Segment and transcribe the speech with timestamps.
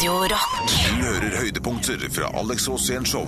[0.00, 0.60] Radio Rock.
[0.64, 3.26] Du hører høydepunkter fra Alex Rosén Show.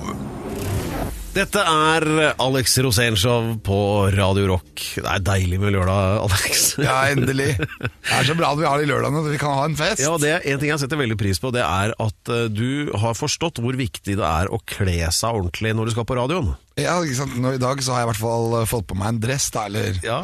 [1.36, 2.06] Dette er
[2.40, 3.76] Alex Rosénshow på
[4.16, 4.80] Radio Rock.
[4.96, 6.62] Det er deilig med lørdag, Alex.
[6.80, 7.50] Ja, endelig.
[7.60, 10.00] Det er så bra at vi har de lørdagene, at vi kan ha en fest.
[10.00, 12.88] Ja, det er En ting jeg setter veldig pris på, det er at eh, du
[13.04, 16.54] har forstått hvor viktig det er å kle seg ordentlig når du skal på radioen.
[16.80, 17.36] Ja, ikke sant?
[17.36, 19.52] Nå, I dag så har jeg i hvert fall eh, fått på meg en dress,
[19.52, 20.22] da, eller Ja.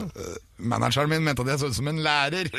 [0.59, 2.51] Eh, Manageren min mente at jeg så ut som en lærer.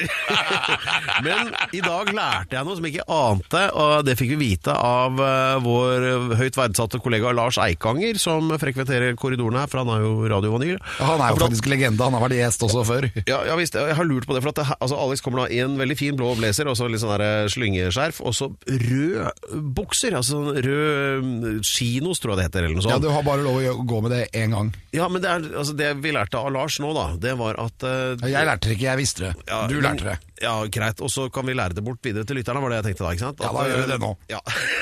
[1.25, 4.73] Men i dag lærte jeg noe som jeg ikke ante, og det fikk vi vite
[4.73, 10.05] av eh, vår høyt verdsatte kollega Lars Eikanger, som frekventerer korridorene her, for han er
[10.05, 10.79] jo radiovanyr.
[10.99, 13.09] Han er jo faktisk legende, han har vært gjest også før.
[13.25, 15.49] Ja, ja visst, jeg har lurt på det, for at det, altså Alex kommer da
[15.53, 19.59] i en veldig fin blå blazer, og så litt sånn der slyngeskjerf, og så rød
[19.75, 22.99] bukser, altså sånn rød kinos, tror jeg det heter, eller noe Ja.
[22.99, 24.71] Du har bare lov å gå med det én gang.
[24.95, 27.85] Ja, men det, er, altså det vi lærte av Lars nå, da, det var at
[27.85, 27.88] eh,
[28.23, 29.33] Jeg lærte det ikke, jeg visste det.
[29.49, 30.17] ja, Du lærte det.
[30.41, 31.01] Ja, greit.
[31.03, 33.11] Og så kan vi lære det bort videre til lytterne, var det jeg tenkte da.
[33.15, 33.43] ikke sant?
[33.43, 34.11] Ja, da gjør vi det eh, nå.
[34.31, 34.39] Ja.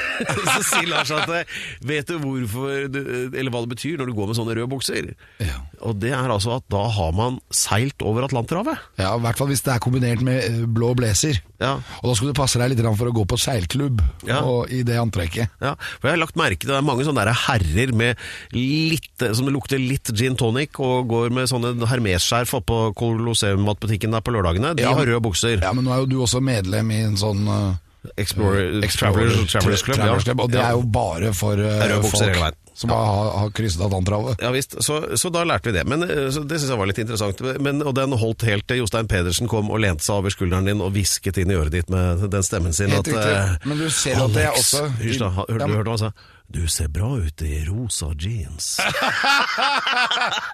[0.57, 2.99] så sier Lars at eh, vet du hvorfor du,
[3.37, 5.11] Eller hva det betyr når du går med sånne røde bukser?
[5.43, 5.59] Ja.
[5.85, 8.81] Og det er altså at da har man seilt over Atlanterhavet.
[8.97, 11.37] Ja, I hvert fall hvis det er kombinert med eh, blå blazer.
[11.61, 11.75] Ja.
[12.01, 14.41] Og da skulle du passe deg litt for å gå på seilklubb Ja.
[14.45, 15.53] og i det antrekket.
[15.61, 18.21] Ja, for jeg har lagt merke til det er mange sånne der herrer med
[18.53, 24.33] litt, som lukter litt gin tonic og går med sånne hermesskjerf oppå Colosseum-matbutikken der på
[24.35, 24.75] lørdagene.
[24.77, 25.46] De Ja, har røde bukser.
[25.55, 27.75] Ja, men nå er jo du også medlem i en sånn uh,
[28.17, 29.97] Explorer, Travelers, Travelers Club.
[29.97, 30.31] Travelers ja.
[30.31, 34.37] Club, og det er jo bare for uh, folk som som har, har krysset Atlanterhavet.
[34.41, 35.83] Ja visst, så, så da lærte vi det.
[35.89, 37.41] Men eh, så Det syns jeg var litt interessant.
[37.57, 40.83] Men, og den holdt helt til Jostein Pedersen kom og lente seg over skulderen din
[40.85, 43.69] og hvisket inn i øret ditt med den stemmen sin Helt at riktig.
[43.71, 46.03] Men du ser at det er også- Hysj da, hørte Ja, du men- hva han
[46.05, 46.11] sa?
[46.47, 48.77] Du ser bra ut i rosa jeans.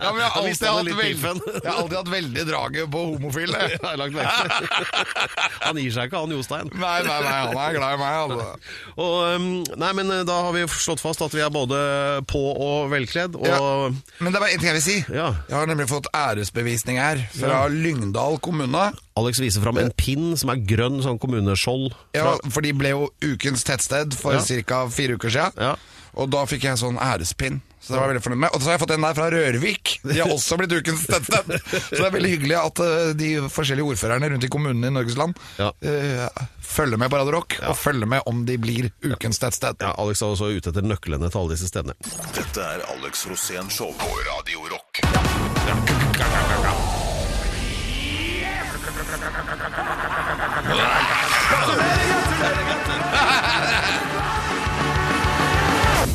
[0.04, 1.42] Ja, men jeg har alltid, hatt veld...
[1.64, 3.60] jeg har alltid hatt veldig draget på homofile.
[5.64, 6.72] Han gir seg ikke, han Jostein.
[6.74, 8.74] Nei, nei, nei, han er glad i meg, altså.
[8.98, 9.48] Og, um,
[9.80, 11.78] nei, men eh, Da har vi slått fast at vi er både
[12.30, 13.38] på og velkledd.
[13.40, 13.62] Og Ja.
[14.20, 14.98] Men det er bare en ting jeg vil si.
[15.14, 15.30] Ja.
[15.50, 18.90] Jeg har nemlig fått æresbevisning her fra Lyngdal kommune.
[19.20, 21.94] Alex viser fram en pinn som er grønn, sånn kommuneskjold.
[22.18, 24.84] Ja, for de ble jo ukens tettsted for ca.
[24.90, 25.78] fire uker siden.
[26.14, 26.22] Ja.
[26.22, 27.62] Og da fikk jeg sånn ærespinn.
[27.84, 28.54] Så det var jeg veldig fornøyd med.
[28.56, 29.90] Og så har jeg fått en der fra Rørvik.
[30.08, 31.50] De har også blitt ukens tettsted.
[31.68, 35.18] Så det er veldig hyggelig at eh, de forskjellige ordførerne rundt i kommunene i Norges
[35.20, 35.68] land Ja.
[35.84, 39.84] uh, følger med på Radio Rock, og følger med om de blir ukens tettsted.
[39.84, 41.98] Ja, Alex er også ute etter nøklene til alle disse stedene.
[42.38, 45.04] Dette er Alex Rosén Show på Radio Rock.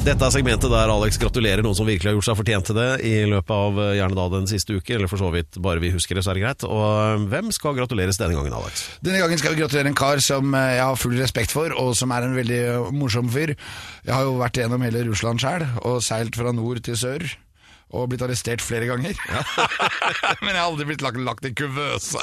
[0.09, 2.87] Dette er segmentet der Alex gratulerer noen som virkelig har gjort seg fortjent til det
[3.05, 5.91] i løpet av eh, gjerne da den siste uke, eller for så vidt bare vi
[5.93, 6.65] husker det, så er det greit.
[6.65, 8.87] Og eh, hvem skal gratuleres denne gangen, Alex?
[9.05, 11.93] Denne gangen skal vi gratulere en kar som eh, jeg har full respekt for, og
[11.99, 12.63] som er en veldig
[12.97, 13.53] morsom fyr.
[14.09, 17.29] Jeg har jo vært gjennom hele Russland sjøl, og seilt fra nord til sør.
[17.97, 19.17] Og blitt arrestert flere ganger.
[20.45, 22.21] Men jeg har aldri blitt lagt, lagt i kuvøse.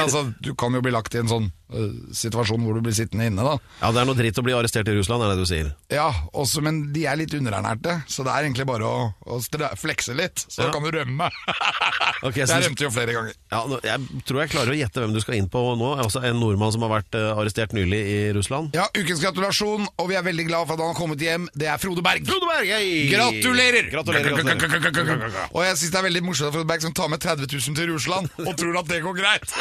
[0.00, 3.28] Altså, du kan jo bli lagt i en sånn uh, situasjon hvor du blir sittende
[3.30, 3.54] inne, da.
[3.82, 5.70] Ja, det er noe dritt å bli arrestert i Russland, er det du sier?
[5.92, 9.38] Ja, også, men de er litt underernærte, så det er egentlig bare å, å
[9.78, 10.72] flekse litt, så Ja.
[10.74, 11.30] kan du rømme.
[12.26, 13.38] okay, jeg rømte jo flere ganger.
[13.54, 15.92] Ja, Jeg tror jeg klarer å gjette hvem du skal inn på nå.
[16.02, 18.74] Også En nordmann som har vært uh, arrestert nylig i Russland.
[18.76, 21.46] Ja, ukens gratulasjon, og vi er veldig glad for at han har kommet hjem.
[21.54, 22.26] Det er Frode Berg.
[22.26, 22.70] Frode Berg!
[22.72, 23.08] hei!
[23.12, 23.90] Gratulerer!
[23.92, 24.71] Gratulerer, gratulerer.
[24.72, 27.92] Og jeg syns det er veldig morsomt at Berg som tar med 30 000 til
[27.92, 29.54] Russland og tror at det går greit.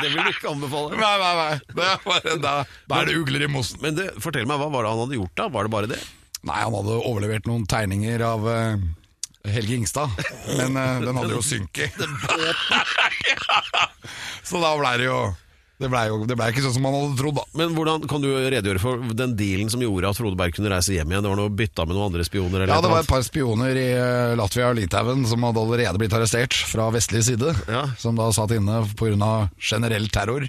[0.00, 1.00] Det vil du ikke anbefale.
[1.00, 1.74] Nei, nei, nei.
[1.74, 2.54] Det er bare, da,
[2.90, 3.82] da er det ugler i mossen.
[3.84, 5.50] Men det, fortell meg, hva var det han hadde gjort da?
[5.56, 6.00] Var det bare det?
[6.40, 8.88] Nei, han hadde overlevert noen tegninger av uh,
[9.50, 10.16] Helge Ingstad,
[10.56, 12.00] men uh, den hadde jo synket.
[14.48, 15.20] Så da blei det jo
[15.80, 17.44] det blei jo det ble ikke sånn som man hadde trodd, da.
[17.56, 20.92] Men hvordan kan du redegjøre for den dealen som gjorde at Frode Berg kunne reise
[20.92, 21.24] hjem igjen?
[21.24, 22.64] Det var noe bytta med noen andre spioner?
[22.64, 26.02] Eller Ja, det var et par spioner i eh, Latvia og Litauen som hadde allerede
[26.02, 27.54] blitt arrestert fra vestlig side.
[27.70, 27.86] Ja.
[28.00, 29.30] Som da satt inne pga.
[29.56, 30.44] generell terror.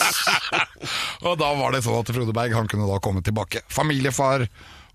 [1.26, 3.66] og da var det sånn at Frode Berg han kunne da komme tilbake.
[3.68, 4.48] Familiefar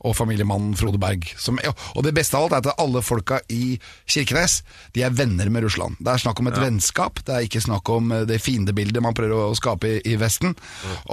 [0.07, 1.27] og familiemannen Frode Berg.
[1.39, 3.77] Som, ja, og det beste av alt er at alle folka i
[4.09, 4.61] Kirkenes
[4.95, 5.97] De er venner med Russland.
[5.99, 9.15] Det er snakk om et vennskap, det er ikke snakk om eh, det fiendebildet man
[9.17, 10.55] prøver å skape i, i Vesten.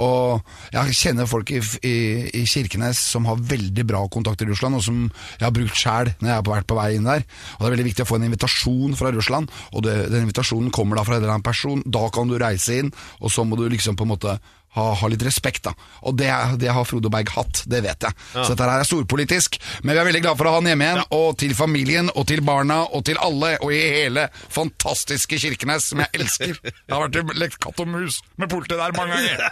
[0.01, 0.41] Og
[0.73, 1.95] jeg kjenner folk i, i,
[2.41, 6.13] i Kirkenes som har veldig bra kontakt i Russland, og som jeg har brukt sjæl
[6.19, 7.25] når jeg har vært på vei inn der.
[7.57, 10.73] Og Det er veldig viktig å få en invitasjon fra Russland, og det, den invitasjonen
[10.75, 11.83] kommer da fra en eller annen person.
[11.85, 14.39] Da kan du reise inn, og så må du liksom på en måte
[14.77, 15.73] ha, ha litt respekt, da.
[16.05, 16.29] Og det,
[16.61, 18.17] det har Frode Berg hatt, det vet jeg.
[18.35, 19.57] Så dette her er storpolitisk.
[19.83, 22.27] Men vi er veldig glad for å ha han hjemme igjen, og til familien, og
[22.29, 26.59] til barna, og til alle, og i hele fantastiske Kirkenes, som jeg elsker.
[26.89, 29.45] Jeg har vært og lekt katt og mus med politiet der mange ganger.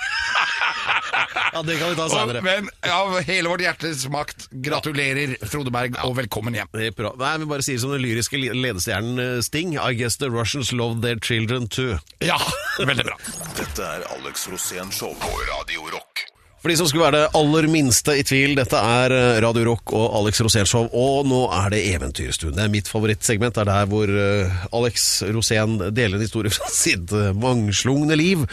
[1.53, 2.41] Ja, det kan vi ta Og, senere.
[2.43, 6.69] men av hele vårt hjertes makt, gratulerer Frode Berg, og velkommen hjem.
[6.75, 7.11] Det er bra.
[7.19, 11.01] Nei, vi bare sier som den lyriske ledestjernen eh, Sting I guess the Russians love
[11.03, 11.97] their children too.
[12.23, 12.37] Ja,
[12.77, 13.17] veldig bra.
[13.57, 16.23] Dette er Alex Rosén Show på Radio Rock.
[16.57, 19.93] For de som skulle være det aller minste i tvil, dette er eh, Radio Rock
[19.95, 22.55] og Alex Rosén-show, og nå er det Eventyrstuen.
[22.57, 23.55] Det er mitt favorittsegment.
[23.55, 28.43] Det er der hvor eh, Alex Rosén deler en historie fra sitt eh, mangslungne liv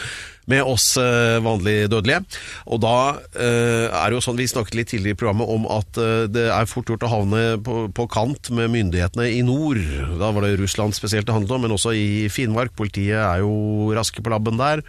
[0.45, 0.99] med oss
[1.41, 2.21] vanlig dødelige.
[2.69, 2.97] Og da
[3.33, 6.47] eh, er det jo sånn, vi snakket litt tidligere i programmet om at eh, det
[6.53, 9.81] er fort gjort å havne på, på kant med myndighetene i nord.
[10.21, 12.77] Da var det Russland spesielt det handlet om, men også i Finnmark.
[12.77, 14.85] Politiet er jo raske på labben der.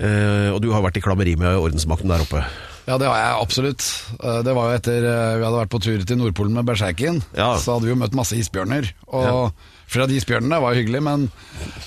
[0.00, 2.40] Eh, og du har vært i klammeri med ordensmakten der oppe.
[2.88, 3.84] Ja, det har jeg absolutt.
[4.24, 7.20] Eh, Det var jo etter eh, vi hadde vært på tur til Nordpolen med Berserken.
[7.36, 7.52] Ja.
[7.60, 8.88] Så hadde vi jo møtt masse isbjørner.
[9.12, 9.50] Og Ja.
[9.92, 11.28] flere av de isbjørnene var jo hyggelig, men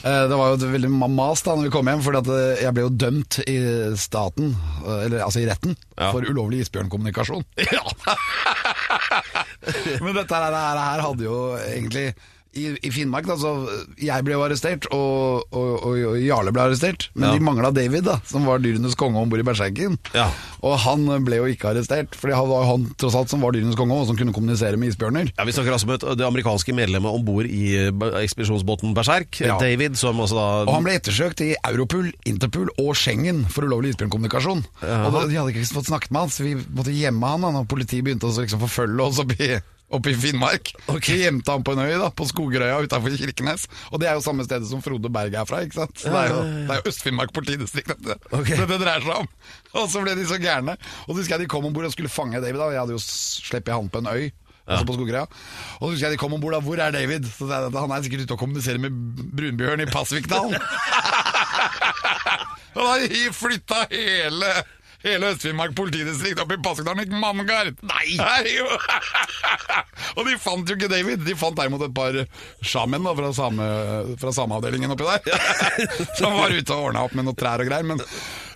[0.06, 2.82] det var jo et veldig ma- mas da når vi kom hjem, for jeg ble
[2.86, 3.58] jo dømt i
[3.98, 4.54] staten,
[4.86, 6.12] eller altså i retten, Ja.
[6.12, 7.44] for ulovlig isbjørnkommunikasjon.
[7.74, 7.82] Ja.
[10.02, 12.14] Men dette her, her, her hadde jo egentlig
[12.56, 13.52] i, I Finnmark, da, så
[14.00, 17.10] jeg ble jo arrestert, og, og, og, og Jarle ble arrestert.
[17.14, 17.34] Men Ja.
[17.36, 19.98] de mangla David, da, som var dyrenes konge om bord i Berserken.
[20.16, 20.30] Ja.
[20.66, 23.52] Og han ble jo ikke arrestert, Fordi han var jo han tross alt som var
[23.56, 25.34] dyrenes konge, og som kunne kommunisere med isbjørner.
[25.38, 27.92] Ja, Vi snakker altså om et, det amerikanske medlemmet om bord i eh,
[28.24, 29.58] ekspedisjonsbåten Berserk, Ja.
[29.60, 33.94] David, som altså da Og han ble ettersøkt i Europol, Interpol og Schengen for ulovlig
[33.96, 34.64] isbjørnkommunikasjon.
[34.82, 37.52] Og da, De hadde ikke fått snakket med han, så vi måtte gjemme han da
[37.60, 39.56] når politiet begynte å liksom forfølge oss oppe i,
[39.94, 40.72] oppe i Finnmark.
[40.90, 43.68] Vi gjemte han på en øy, da, på Skogerøya utenfor Kirkenes.
[43.92, 46.00] Og det er jo samme stedet som Frode Berg er fra, ikke sant?
[46.02, 49.30] Så det er jo, det er jo Øst-Finnmark politidistrikt dette, det dette dreier seg om.
[49.76, 50.78] Og så ble de så gærne.
[51.06, 52.72] Og så husker jeg de kom om bord og skulle fange David, da.
[52.74, 54.26] Jeg hadde jo sluppet han på en øy.
[54.66, 55.28] Altså på Skogerøya.
[55.78, 56.64] Og så husker jeg de kom om bord, da.
[56.66, 57.28] Hvor er David?
[57.30, 58.96] Så sa jeg at han er sikkert ute og kommuniserer med
[59.38, 60.58] Brunbjørn i Pasvikdalen.
[62.76, 64.50] Og da flytta hele
[65.06, 67.76] Hele Øst-Finnmark politidistrikt opp i Pasvikdalen gikk Manngard.
[67.86, 68.56] Nei!
[70.18, 71.22] og de fant jo ikke David.
[71.28, 72.18] De fant derimot et par
[72.66, 73.68] sjamen fra, same,
[74.22, 75.46] fra sameavdelingen oppi der.
[76.20, 77.86] Som var ute og ordna opp med noen trær og greier.
[77.86, 78.02] Men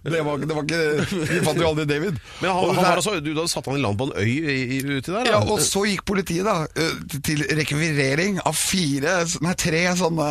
[0.03, 2.19] det var, det var ikke Vi fant jo aldri David.
[2.39, 4.29] Men han, han var også altså, du hadde satt han i land på en øy
[4.29, 5.29] i, uti der?
[5.33, 10.29] ja, og så gikk politiet da eh, til rekvirering av fire, nei tre sånne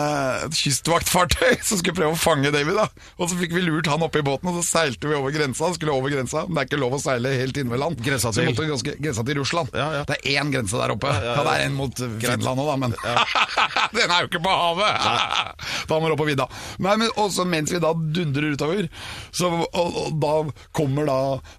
[0.57, 2.89] kystvaktfartøy som skulle prøve å fange David da.
[3.19, 5.71] Og så fikk vi lurt han oppe i båten, og så seilte vi over grensa,
[5.77, 6.47] skulle over grensa.
[6.47, 8.01] Men det er ikke lov å seile helt inne ved land.
[8.05, 8.51] Grensa til?
[8.59, 9.73] ganske, grensa til Russland.
[9.77, 10.05] Ja, ja.
[10.09, 11.13] Det er én grense der oppe.
[11.13, 12.97] Ja, det er en mot Finland òg, da, men
[13.97, 15.09] den er jo ikke på havet!
[15.89, 16.49] da må du opp på vidda.
[16.85, 18.89] Nei, men også mens vi da dundrer utover,
[19.35, 20.33] så, og, og da
[20.77, 21.19] kommer da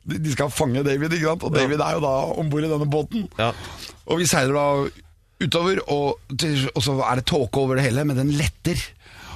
[0.09, 1.45] De skal fange David, ikke sant?
[1.47, 3.27] Og David er jo da ombord i denne båten.
[3.39, 3.51] Ja.
[4.09, 4.67] Og vi seiler da
[5.39, 6.19] utover, og,
[6.75, 8.81] og så er det tåke over det hele, men den letter.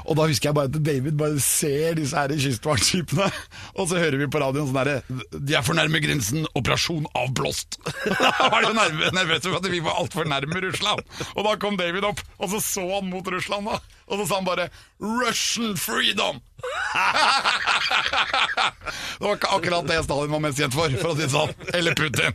[0.04, 3.30] Og da husker jeg bare at David bare ser disse her kystvaktskipene,
[3.80, 4.98] og så hører vi på radioen sånn herre
[5.34, 7.70] De er for nærme grensen, operasjon avblåst.
[8.40, 8.74] da var de
[9.16, 11.02] nervøse for at vi var altfor nærme Russland.
[11.34, 13.76] Og da kom David opp, og så så han mot Russland, da.
[14.12, 14.66] Og så sa han bare
[15.00, 16.40] 'Russian freedom'!
[19.20, 21.54] det var ikke akkurat det Stalin var mest kjent for, for å si det sånn.
[21.74, 22.34] Eller Putin.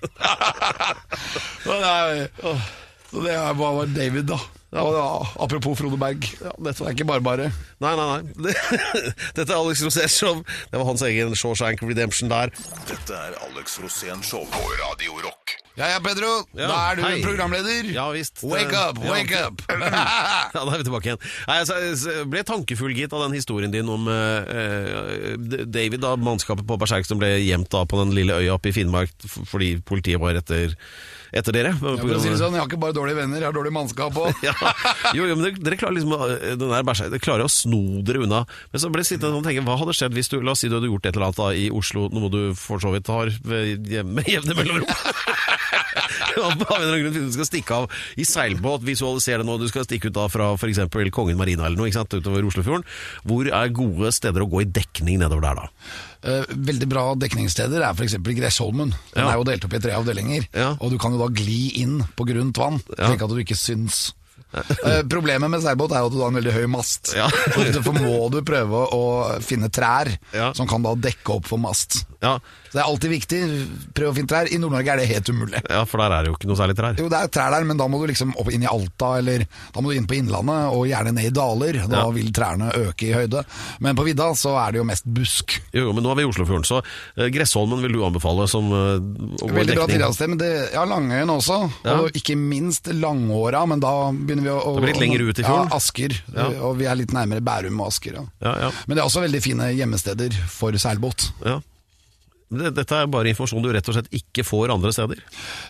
[3.10, 4.38] Så det er, bare var David, da.
[4.82, 5.04] Og ja,
[5.40, 6.26] apropos Frode Berg.
[6.60, 7.46] Dette er ikke bare bare.
[7.80, 8.48] Nei, nei, nei.
[8.48, 8.82] Det-
[9.38, 10.42] Dette er Alex Rosén Show.
[10.68, 12.52] Det var hans egen Shawshank Redemption der.
[12.90, 15.56] Dette er Alex Rosén Show på Radio Rock.
[15.78, 16.30] Ja ja, Pedro.
[16.58, 17.20] Ja, da er du hei.
[17.22, 17.86] programleder.
[17.94, 18.40] Ja, visst.
[18.42, 19.10] Wake up, Ja.
[19.12, 19.62] wake up!
[19.68, 21.20] Ja, da er vi tilbake igjen.
[21.46, 25.36] Nei, altså, jeg ble tankefull, gitt, av den historien din om eh, eh,
[25.68, 28.74] David, da, mannskapet på Berserk som ble gjemt da på den lille øya oppe i
[28.74, 29.12] Finnmark
[29.46, 30.74] fordi politiet var etter,
[31.36, 31.74] etter dere.
[31.76, 33.74] Ja, for å si det sånn, jeg har ikke bare dårlige venner, jeg har dårlig
[33.76, 34.34] mannskap òg.
[34.48, 34.54] Ja,
[35.14, 37.82] jo, jo, men dere, dere klarer liksom å- den der Berserk, dere klarer å sno
[38.08, 38.42] dere unna.
[38.72, 40.70] Men så ble jeg sittende og tenke, hva hadde skjedd hvis du La oss si
[40.72, 43.30] du hadde gjort et eller annet da, i Oslo, noe du for så vidt har
[43.46, 44.88] med jevne mellomrom.
[46.44, 49.86] Av en eller annen grunn skal stikke av i seilbåt, visualisere det nå, du skal
[49.86, 50.80] stikke ut da fra f.eks.
[51.14, 52.84] Kongen Marina eller noe, ikke sant, utover Oslofjorden.
[53.28, 55.96] Hvor er gode steder å gå i dekning nedover der, da?
[56.28, 58.18] Eh, veldig bra dekningssteder er f.eks.
[58.28, 58.92] Gressholmen.
[59.14, 59.30] Den Ja.
[59.32, 60.48] er jo delt opp i tre avdelinger.
[60.52, 60.72] Ja.
[60.80, 63.08] Og du kan jo da gli inn på grunt vann, Ja.
[63.12, 64.12] slik at du ikke syns
[64.48, 67.10] Eh, problemet med seilbåt er jo at du har en veldig høy mast.
[67.12, 67.26] Ja.
[67.52, 69.02] Derfor må du prøve å
[69.44, 70.08] finne trær
[70.56, 72.06] som kan da dekke opp for mast.
[72.20, 72.32] Ja,
[72.68, 73.38] Så det er alltid viktig.
[73.94, 74.48] Prøv å finne trær.
[74.50, 75.60] I Nord-Norge er det helt umulig.
[75.70, 76.96] ja, for der er det jo ikke noe særlig trær.
[76.98, 79.44] Jo, det er trær der, men da må du liksom opp inn i Alta, eller
[79.46, 81.78] da må du inn på Innlandet, og gjerne ned i daler.
[81.88, 82.10] Da Ja.
[82.10, 83.44] vil trærne øke i høyde.
[83.80, 85.60] Men på vidda så er det jo mest busk.
[85.72, 86.82] Jo, jo, men nå er vi i Oslofjorden, så
[87.16, 90.50] eh, Gressholmen vil du anbefale som uh, å gå i Veldig bra tilholdssted, men det,
[90.74, 91.60] ja, Langøyen også.
[91.86, 92.00] Ja.
[92.02, 95.38] Og ikke minst Langåra, men da begynner vi å, å Da blir litt lenger ut
[95.38, 95.70] i fjorden.
[95.70, 96.18] Ja, Asker.
[96.34, 96.50] Ja.
[96.66, 98.18] Og vi er litt nærmere Bærum og Asker.
[98.18, 98.26] Ja.
[98.42, 101.30] Ja, ja, Men det er også veldig fine gjemmesteder for seilbåt.
[101.46, 101.60] ja.
[102.48, 105.20] Det, dette er bare informasjon du rett og slett ikke får andre steder.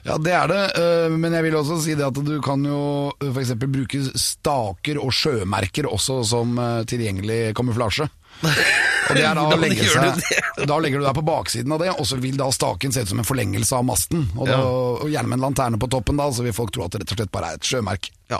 [0.07, 2.81] Ja, det er det, øh, men jeg vil også si det at du kan jo
[3.19, 3.33] f.eks.
[3.33, 8.07] for eksempel bruke staker og sjømerker også som øh, tilgjengelig kamuflasje.
[8.39, 10.23] Og det er da, å legge seg,
[10.71, 13.11] da legger du deg på baksiden av det, og så vil da staken se ut
[13.11, 14.29] som en forlengelse av masten.
[14.37, 16.95] Og, da, og gjerne med en lanterne på toppen, da, så vil folk tro at
[16.95, 18.13] det rett og slett bare er et sjømerk.
[18.31, 18.39] Ja.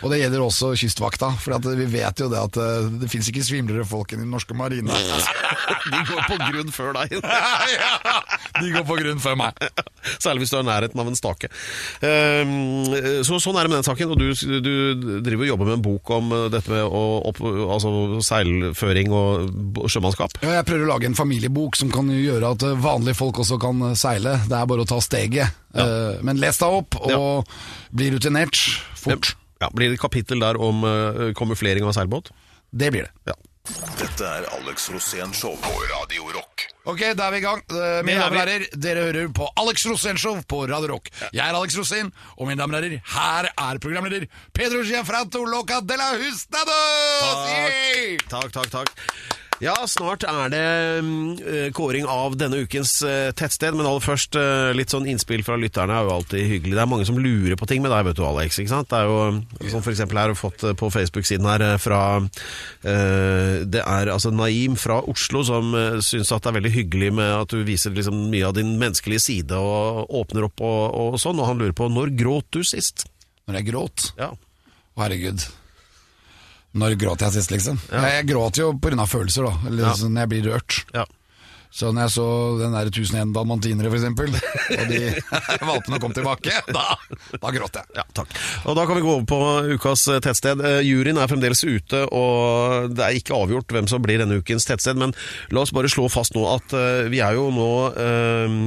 [0.00, 3.28] Og det gjelder også kystvakta, for at vi vet jo det at øh, det fins
[3.30, 4.94] ikke svimlere folk enn i den norske marine.
[5.90, 7.14] De går på grunn før deg.
[8.60, 9.60] De går på grunn før meg.
[10.24, 11.50] Særlig hvis du er i nærheten av en stake.
[12.04, 12.88] Ehm,
[13.26, 14.12] Så, sånn er det med den saken.
[14.14, 17.92] Og du, du driver og jobber med en bok om eh, dette med opp, altså
[18.26, 20.38] seilføring og sjømannskap.
[20.44, 23.60] Ja, jeg prøver å lage en familiebok som kan gjøre at eh, vanlige folk også
[23.62, 24.38] kan eh, seile.
[24.48, 25.56] Det er bare å ta steget.
[25.70, 25.84] Ja.
[26.26, 27.46] Men les deg opp, og
[27.94, 28.58] bli rutinert
[28.98, 29.36] fort.
[29.60, 32.32] Ja, Blir det et kapittel der om uh, kamuflering av seilbåt?
[32.70, 33.32] Det blir det.
[33.32, 33.36] Ja.
[34.00, 36.64] Dette er Alex Rosén Show på Radio Rock.
[36.88, 37.60] Ok, da er vi i gang.
[37.68, 41.10] Uh, Mine er damer og herrer, dere hører på Alex Rosén Show på Radio Rock.
[41.28, 44.24] Jeg er Alex Rosén, og mine damer og herrer, her er programleder
[44.56, 47.20] Pedro Giafranto Loca de la Hustados!
[47.20, 49.39] Takk, Takk, takk, takk.
[49.60, 50.60] Ja, snart er det
[51.04, 55.44] mm, eh, kåring av denne ukens eh, tettsted, men aller først eh, litt sånn innspill
[55.44, 56.72] fra lytterne er jo alltid hyggelig.
[56.78, 58.56] Det er mange som lurer på ting med deg, vet du, Alex.
[58.56, 58.88] ikke sant?
[58.88, 62.00] Det er jo, som eksempel her, har fått på Facebook-siden her fra
[62.80, 65.74] Det er altså Naim fra Oslo som
[66.04, 69.24] syns at det er veldig hyggelig med at du viser liksom mye av din menneskelige
[69.26, 73.04] side og åpner opp og, og sånn, og han lurer på når gråt du sist?
[73.44, 74.32] Når jeg gråt Ja.
[75.00, 75.44] Herregud.
[76.74, 77.80] Når gråter jeg sist, liksom?
[77.90, 79.06] Jeg, jeg gråter jo pga.
[79.06, 79.68] følelser, da.
[79.68, 79.92] Eller Ja.
[79.94, 80.84] sånn, når jeg blir rørt.
[80.94, 81.04] ja.
[81.70, 82.26] Så når jeg så
[82.58, 85.00] den der 1001 dalmantinere, eksempel, og de
[85.70, 86.96] valpene kom tilbake, da,
[87.36, 87.86] da gråt jeg.
[87.94, 88.34] Ja, takk.
[88.66, 89.40] Og Da kan vi gå over på
[89.76, 90.62] ukas tettsted.
[90.66, 94.66] Eh, Juryen er fremdeles ute, og det er ikke avgjort hvem som blir denne ukens
[94.66, 94.98] tettsted.
[94.98, 95.14] Men
[95.54, 98.58] la oss bare slå fast nå at eh, vi er jo nå eh,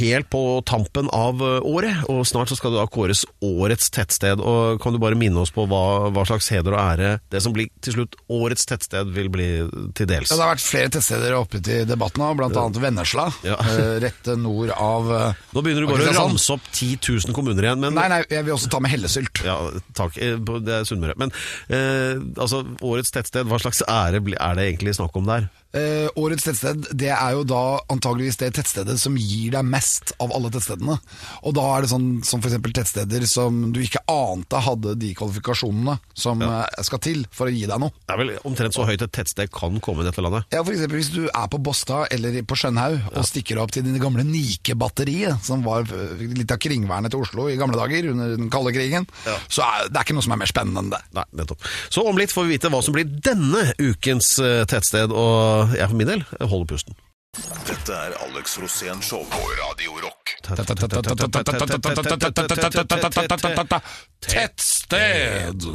[0.00, 4.42] helt på tampen av eh, året, og snart så skal det da kåres årets tettsted.
[4.44, 7.54] Og Kan du bare minne oss på hva, hva slags heder og ære det som
[7.56, 9.48] blir til slutt årets tettsted vil bli
[9.96, 10.28] til dels?
[10.30, 13.56] Ja, det har vært flere tettsteder oppe til debatten nå, blant annet Vennesla, Ja.
[13.62, 17.68] eh, rett nord av eh, Nå begynner du bare å ramse opp 10 000 kommuner
[17.68, 19.42] igjen, men Nei, nei, jeg vil også ta med Hellesylt.
[19.46, 19.58] Ja,
[19.96, 20.18] takk.
[20.18, 21.16] Eh, Det er Sunnmøre.
[21.20, 21.32] Men
[21.68, 25.48] eh, altså, årets tettsted, hva slags ære er det egentlig snakk om der?
[25.76, 30.32] Eh, årets tettsted det er jo da antageligvis det tettstedet som gir deg mest av
[30.36, 30.96] alle tettstedene.
[31.44, 32.56] Og da er det sånn som f.eks.
[32.70, 36.62] tettsteder som du ikke ante hadde de kvalifikasjonene som ja.
[36.86, 37.92] skal til for å gi deg noe.
[38.06, 40.48] Det er vel omtrent så høyt et tettsted kan komme i dette landet.
[40.54, 44.00] Ja, eksempel hvis du er på Bostad eller på Skjønhaug og stikker opp til det
[44.02, 48.74] gamle Nike-batteriet, som var litt av kringvernet til Oslo i gamle dager under den kalde
[48.76, 49.08] krigen,
[49.48, 51.02] så er det er ikke noe som er mer spennende enn det.
[51.16, 51.66] Nei, nettopp.
[51.92, 55.90] Så om litt får vi vite hva som blir denne ukens eh, tettsted, og jeg
[55.90, 56.96] for min del holder pusten.
[57.68, 60.38] Dette er Alex Rosén Show på Radio Rock.
[64.24, 65.68] Tettsted!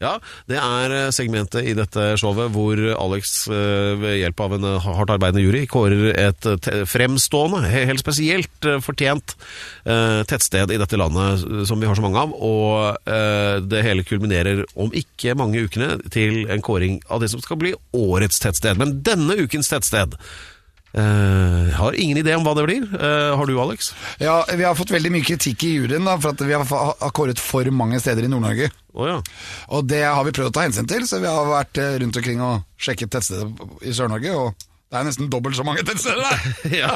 [0.00, 0.14] Ja,
[0.48, 4.86] det er eh, segmentet i dette showet hvor Alex eh, ved hjelp av en eh,
[4.86, 6.48] hardt arbeidende jury kårer et
[6.88, 9.34] fremstående, helt spesielt fortjent
[9.84, 13.08] tettsted i dette landet som vi har så mange av, og
[13.70, 17.74] det hele kulminerer om ikke mange ukene til en kåring av det som skal bli
[17.96, 18.80] årets tettsted.
[18.80, 20.16] Men denne ukens tettsted
[20.92, 22.86] eh, har ingen idé om hva det blir.
[22.94, 23.92] Uh, har du, Alex?
[24.22, 27.12] Ja, vi har fått veldig mye kritikk i juryen da, for at vi har har
[27.16, 28.70] kåret for mange steder i Nord-Norge.
[28.94, 29.20] Oh, ja.
[29.76, 32.18] Og det har vi prøvd å ta hensyn til, så vi har vært eh, rundt
[32.18, 36.90] omkring og sjekket tettsteder i Sør-Norge, og det er nesten dobbelt så mange tettsteder der!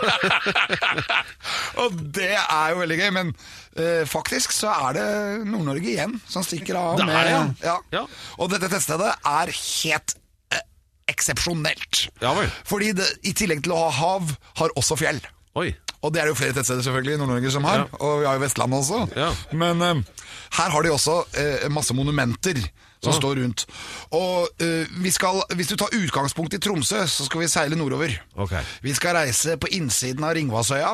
[1.85, 3.31] og det er jo veldig gøy, men
[3.79, 5.07] uh, faktisk så er det
[5.47, 6.99] Nord-Norge igjen som stikker av.
[6.99, 7.47] Det er med, det, ja.
[7.71, 7.79] ja.
[8.01, 8.05] Ja.
[8.41, 10.19] Og dette tettstedet er helt
[11.11, 12.07] eksepsjonelt.
[12.23, 12.51] Ja vel.
[12.69, 15.21] Fordi det, i tillegg til å ha hav, har også fjell.
[15.59, 15.71] Oi.
[16.05, 17.99] Og det er det jo flere tettsteder selvfølgelig i Nord-Norge som har, Ja.
[18.05, 18.99] og vi har jo Vestlandet også.
[19.17, 19.31] Ja.
[19.57, 20.03] Men eh,
[20.59, 22.59] her har de også eh, masse monumenter
[23.05, 23.67] som står rundt.
[24.15, 28.15] Og uh, vi skal, hvis du tar utgangspunkt i Tromsø, så skal vi seile nordover.
[28.47, 28.63] Okay.
[28.85, 30.93] Vi skal reise på innsiden av Ringvassøya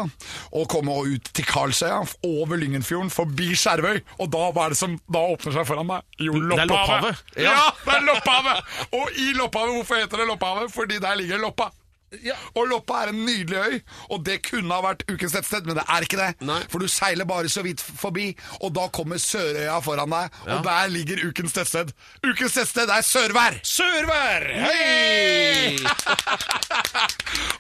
[0.56, 4.00] og komme ut til Karlsøya, over Lyngenfjorden, forbi Skjervøy.
[4.20, 6.06] Og da, hva er det som da åpner seg foran deg?
[6.20, 6.64] Jo, Det Ja.
[6.70, 7.24] Lopphavet.
[7.36, 7.58] Ja.
[7.84, 8.64] det er Lopphavet!
[8.92, 10.72] Og i Lopphavet, hvorfor heter det Lopphavet?
[10.72, 11.70] Fordi der ligger Loppa.
[12.58, 13.76] Og Loppa er en nydelig øy,
[14.10, 16.30] og det kunne ha vært ukens tettsted, men det er ikke det.
[16.46, 16.58] Nei.
[16.72, 20.90] For du seiler bare så vidt forbi, og da kommer Sørøya foran deg, og der
[20.90, 21.92] ligger ukens tettsted.
[22.26, 23.60] Ukens tettsted er Sørvær!
[23.62, 24.48] Sørvær!
[24.66, 25.78] Hei!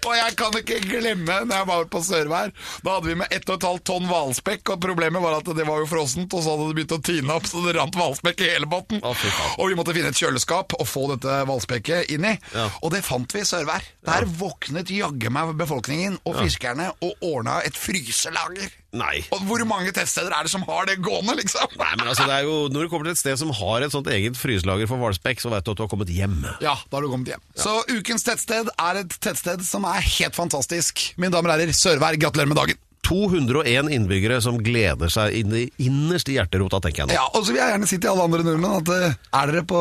[0.06, 2.52] Og jeg kan ikke glemme når jeg var på Sørvær.
[2.84, 6.32] Da hadde vi med 1,5 tonn hvalspekk, og problemet var at det var jo frossent,
[6.34, 9.02] og så hadde det begynt å tine opp, så det rant hvalspekk i hele båten.
[9.04, 9.12] Å,
[9.58, 12.34] og vi måtte finne et kjøleskap og få dette hvalspekket inn i.
[12.56, 12.66] Ja.
[12.80, 13.84] Og det fant vi i Sørvær.
[14.08, 18.72] Der våknet jaggu meg befolkningen og fiskerne og ordna et fryselager.
[18.96, 19.20] Nei.
[19.30, 21.76] Og hvor mange tettsteder er det som har det gående, liksom?
[21.78, 23.94] Nei, men altså, det er jo, Når du kommer til et sted som har et
[23.94, 26.40] sånt eget fryselager for hvalspekk, så vet du at du har kommet hjem.
[26.58, 27.44] Ja, da har du kommet hjem.
[27.54, 31.12] Så ukens tettsted er et tettsted som er helt fantastisk.
[31.20, 32.86] Mine damer og herrer, Sørvær, gratulerer med dagen.
[33.10, 37.16] 201 innbyggere som gleder seg inn i, innerst i hjerterota, tenker jeg nå.
[37.16, 39.64] Ja, og så vil jeg gjerne si til alle andre nordmenn at eh, er dere
[39.66, 39.80] på,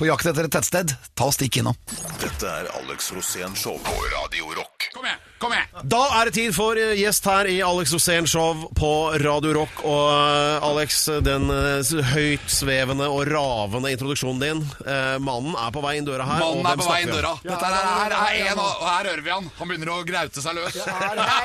[0.00, 1.76] på jakt etter et tettsted, ta og stikk innom.
[2.22, 4.86] Dette er Alex Rosén Show på Radio Rock.
[4.94, 5.66] Kom igjen, kom igjen!
[5.92, 8.90] Da er det tid for eh, gjest her i Alex Rosén Show på
[9.20, 9.82] Radio Rock.
[9.84, 14.62] Og eh, Alex, den høyt høytsvevende og ravende introduksjonen din.
[14.86, 16.46] Eh, mannen er på vei inn døra her.
[16.46, 17.34] Mannen er på vei inn døra.
[17.44, 19.52] Dette her, her er en, og her hører vi han.
[19.60, 20.80] Han begynner å graute seg løs.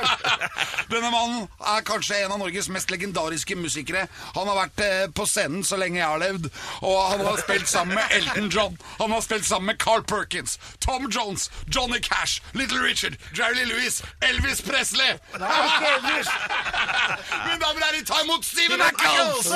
[0.92, 1.44] Denne mannen
[1.74, 4.06] er kanskje en av Norges mest legendariske musikere.
[4.38, 6.48] Han har vært eh, på scenen så lenge jeg har levd,
[6.86, 8.76] og han har spilt sammen med Elton John.
[8.98, 13.86] Han har spilt sammen med Carl Perkins, Tom Jones, Johnny Cash, Little Richard, Jerry Louis,
[13.86, 15.12] Lewis, Elvis Presley.
[17.46, 19.50] Mine damer og herrer, ta imot Steven Ackles!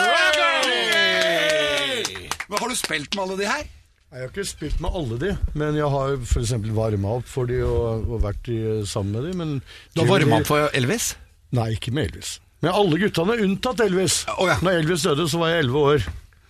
[2.50, 3.64] Har du spilt med alle de her?
[4.11, 6.52] Jeg har ikke spilt med alle de, men jeg har f.eks.
[6.75, 8.59] varma opp for de og, og vært i,
[8.90, 9.32] sammen med de.
[9.38, 9.49] Men
[9.94, 11.12] Du har varma opp for Elvis?
[11.54, 12.40] Nei, ikke med Elvis.
[12.61, 14.25] Med alle guttene unntatt Elvis.
[14.37, 14.59] Oh, ja.
[14.62, 16.09] Når Elvis døde, så var jeg elleve år.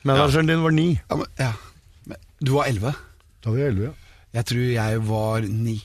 [0.08, 0.88] Manageren din var ni.
[1.04, 1.52] Ja, men, ja.
[2.40, 2.94] Du var elleve.
[3.44, 4.16] Da var jeg elleve, ja.
[4.38, 5.76] Jeg tror jeg var ni.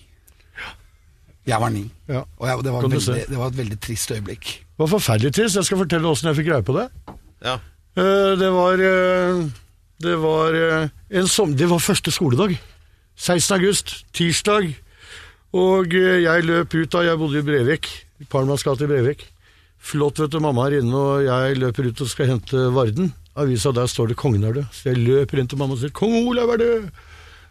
[1.45, 1.83] Jeg var ni.
[2.09, 2.23] Ja.
[2.39, 4.45] Og jeg, det, var veldig, det var et veldig trist øyeblikk.
[4.65, 5.59] Det var forferdelig trist.
[5.59, 6.85] Jeg skal fortelle åssen jeg fikk greie på det.
[7.45, 7.57] Ja.
[7.97, 9.43] Eh, Det var eh,
[10.01, 12.57] Det var eh, en som, Det var første skoledag.
[13.15, 13.55] 16.
[13.59, 14.73] august, tirsdag.
[15.55, 17.87] Og jeg løp ut da jeg bodde i Brevik.
[18.29, 19.23] Parmas gate i Brevik.
[19.79, 20.39] Flott, vet du.
[20.43, 23.13] Mamma er inne, og jeg løper ut og skal hente Varden.
[23.35, 24.71] Avisa der står det 'Kongen er død'.
[24.71, 26.89] Så jeg løper inn til mamma og sier 'Kong Olav er død'.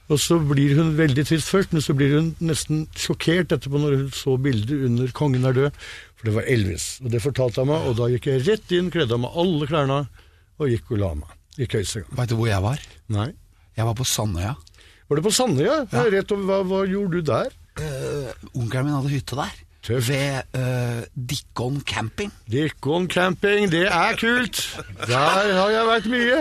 [0.08, 3.96] Og så blir hun veldig trist først, men så blir hun nesten sjokkert etterpå når
[3.96, 5.72] hun så bildet under 'Kongen er død'.
[6.16, 7.00] For det var Elvis.
[7.04, 9.66] Og det fortalte han meg, og da gikk jeg rett inn, kledde av meg alle
[9.66, 10.09] klærne
[10.59, 11.30] og gikk og la meg.
[11.59, 12.16] I køysegang.
[12.16, 12.80] Veit du hvor jeg var?
[13.09, 13.32] Nei.
[13.76, 14.54] Jeg var på Sandøya.
[15.09, 15.87] Var du på Sandøya?
[15.92, 16.02] Ja.
[16.11, 17.52] Rett over, hva, hva gjorde du der?
[17.78, 19.63] Uh, Onkelen min hadde hytte der.
[19.85, 20.09] Tøft.
[20.09, 22.31] Ved uh, Dikkon camping.
[22.49, 24.62] Dikkon camping, det er kult!
[25.05, 26.38] Der har jeg vært mye.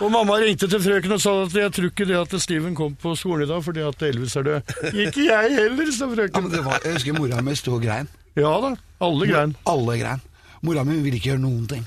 [0.00, 2.94] Og mamma ringte til frøken og sa at jeg tror ikke det at Steven kom
[3.00, 4.72] på skolen i dag fordi at Elvis er død.
[4.94, 6.42] Ikke jeg heller, sa Ja, frøken.
[6.46, 8.08] men det var, jeg husker mora mi sto og grein.
[8.36, 8.72] Ja da,
[9.04, 9.54] alle grein.
[9.68, 10.24] Alle grein.
[10.64, 11.84] Mora mi ville ikke gjøre noen ting.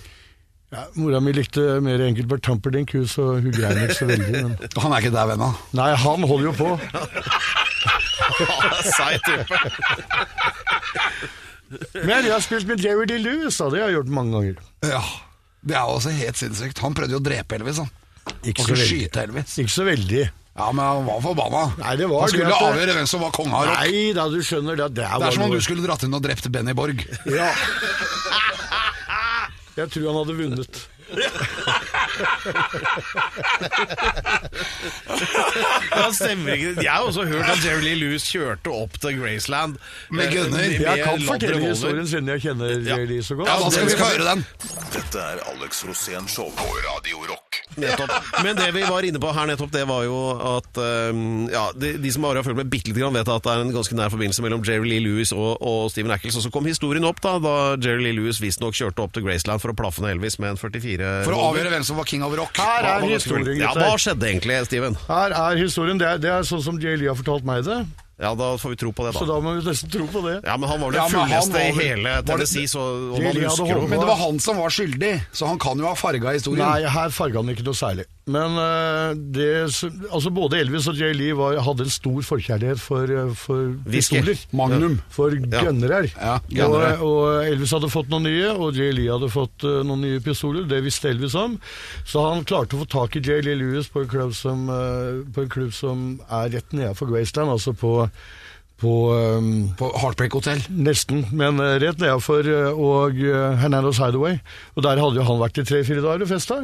[0.70, 4.44] Ja, mora mi likte mer Engelbert Tamperdink, hun, så hun grein ikke så veldig.
[4.46, 4.56] Men...
[4.78, 5.50] Han er ikke der ennå.
[5.74, 6.70] Nei, han holder jo på.
[8.98, 9.60] Seig type.
[12.04, 13.18] Men jeg har spilt med Jerry D.
[13.22, 13.70] Lewis, da.
[13.74, 14.56] Det har jeg gjort mange ganger.
[14.90, 15.02] Ja.
[15.62, 16.80] Det er også helt sinnssykt.
[16.86, 17.82] Han prøvde jo å drepe Elvis.
[17.84, 17.90] Han,
[18.48, 18.90] Ikke så skulle veldig.
[19.10, 19.58] skyte Elvis.
[19.64, 20.24] Ikke så veldig.
[20.60, 21.62] Ja, men han var forbanna.
[21.80, 23.78] Nei, det var han skulle at det- avgjøre hvem som var konge av rock.
[23.80, 24.88] Nei da, du skjønner det.
[24.98, 27.04] Det, Det er som om du skulle dratt inn og drept Benny Borg.
[27.30, 27.52] Ja.
[29.80, 30.82] Jeg tror han hadde vunnet.
[35.96, 36.84] Ja, stemmer ikke.
[36.84, 39.78] Jeg har også hørt at Jerry Lee Lewis kjørte opp til Graceland.
[40.10, 40.60] Med eh, gunner.
[40.60, 43.50] Jeg kan fortelle historien siden jeg kjenner Jerry Lee så godt.
[43.50, 44.46] Ja, da skal vi høre den.
[44.96, 47.49] Dette er Alex Rosén Show på Radio Rock.
[47.82, 48.14] Nettopp.
[48.46, 50.18] Men det vi var inne på her nettopp, det var jo
[50.56, 50.80] at
[51.14, 53.54] um, ja, de, de som bare har fulgt med bitte lite grann, vet at det
[53.54, 56.38] er en ganske nær forbindelse mellom Jerry Lee Lewis og, og Steven Ackles.
[56.40, 59.64] Og så kom historien opp da, da Jerry Lee Lewis visstnok kjørte opp til Graceland
[59.64, 62.26] for å plaffe ned Elvis med en 44 For å avgjøre hvem som var king
[62.26, 62.58] of rock.
[62.60, 65.00] Her er historien, historien, Ja, hva skjedde egentlig, Steven?
[65.08, 66.02] Her er historien.
[66.02, 67.84] Det er, det er sånn som Jerry har fortalt meg det.
[68.20, 69.20] Ja, da får vi tro på det, da.
[69.22, 69.40] Så da.
[69.40, 70.36] må vi nesten tro på det.
[70.44, 72.84] Ja, men han var den Ja, fulleste i hele Tennessee, så
[73.16, 75.88] om Jerry husker håpet- Men det var han som var skyldig, så han kan jo
[75.88, 76.66] ha farga historien.
[76.68, 78.10] Nei, her farga han ikke noe særlig.
[78.30, 79.48] Men uh, det,
[80.12, 84.38] altså både Elvis og Jay Lee var, hadde en stor forkjærlighet for, eh, for pistoler.
[84.54, 85.00] Magnum.
[85.10, 86.12] For gønnere.
[86.14, 86.36] Ja,
[86.68, 86.76] og,
[87.08, 90.68] og Elvis hadde fått noen nye, og Jay Lee hadde fått uh, noen nye pistoler.
[90.70, 91.58] Det visste Elvis om.
[92.06, 95.26] Så han klarte å få tak i Jay Lee Lewis på en klubb som, uh,
[95.34, 97.96] på en klubb som er rett nede for Graceland, altså på,
[98.80, 100.62] på eh, På Heartbreak Hotel.
[100.72, 104.40] Nesten, men eh, rett nedafor eh, og eh, Hernandos Hideaway.
[104.76, 106.62] Og der hadde jo han vært i tre-fire dager og festa.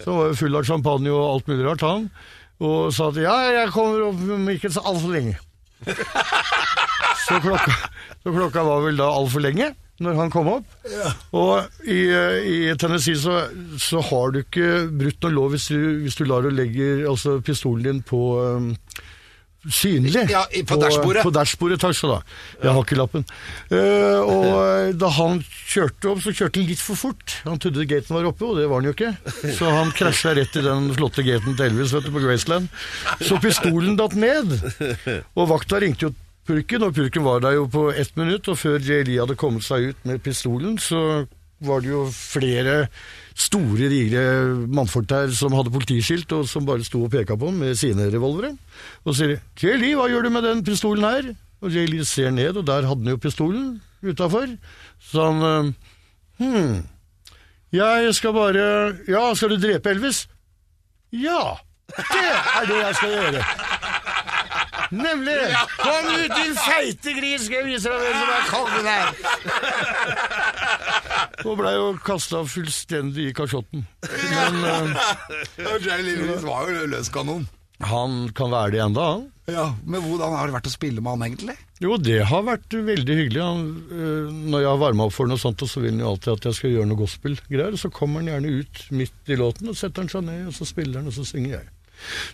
[0.00, 2.08] Så var jo full av champagne og alt mulig rart, han.
[2.64, 5.36] Og sa at ja, jeg kommer opp om ikke så altfor lenge.
[7.28, 7.74] Så klokka,
[8.22, 9.66] så klokka var vel da altfor lenge
[10.00, 10.76] når han kom opp.
[11.36, 13.40] Og i, eh, i Tennessee så,
[13.82, 17.38] så har du ikke brutt noen lov hvis du, hvis du lar og legger altså
[17.44, 18.70] pistolen din på um,
[19.66, 20.28] synlig.
[20.30, 21.24] Ja, på dashbordet.
[21.26, 22.36] På dashbordet, takk skal du ha.
[22.62, 23.24] Jeg har ikke lappen.
[23.72, 27.38] Uh, og eh, da han kjørte opp, så kjørte han litt for fort.
[27.48, 29.12] Han trodde gaten var oppe, og det var den jo ikke.
[29.58, 32.70] Så han krasja rett i den flotte gaten til Elvis vet du, på Graceland.
[33.20, 34.54] Så pistolen datt ned.
[35.38, 36.14] Og vakta ringte jo
[36.48, 38.48] purken, og purken var der jo på ett minutt.
[38.48, 41.26] Og før JLI hadde kommet seg ut med pistolen, så
[41.64, 42.86] var det jo flere
[43.38, 44.22] store, digre
[44.66, 48.08] mannfolk der som hadde politiskilt, og som bare sto og peka på ham med sine
[48.10, 48.56] revolvere.
[49.04, 49.94] Og sier de, 'J.
[49.94, 51.86] Hva gjør du med den pistolen her?' Og J.
[51.90, 54.46] Lee ser ned, og der hadde han jo pistolen utafor.
[55.00, 55.74] Så han
[56.38, 56.86] Hm.
[57.72, 60.28] Jeg skal bare Ja, skal du drepe Elvis?
[61.12, 61.58] Ja!
[61.96, 62.20] Det
[62.60, 63.44] er det jeg skal gjøre.
[64.94, 65.36] Nemlig!
[65.78, 69.06] Kom ut, din feite gris, skal jeg vise deg hvem som er kongen her!
[71.44, 73.84] Og blei jo kasta fullstendig i kasjotten.
[74.08, 74.94] Men
[75.58, 77.44] Lee var jo løs kanon.
[77.84, 79.26] han kan være det enda, han.
[79.48, 81.54] Ja, Men hvordan har det vært å spille med han, egentlig?
[81.80, 83.40] Jo, det har vært veldig hyggelig.
[83.40, 86.10] Han, øh, når jeg har varma opp for noe sånt, og så vil han jo
[86.10, 87.78] alltid at jeg skal gjøre noe gospel-greier.
[87.80, 90.68] Så kommer han gjerne ut midt i låten, og setter han seg ned, og så
[90.68, 91.66] spiller han, og så synger jeg.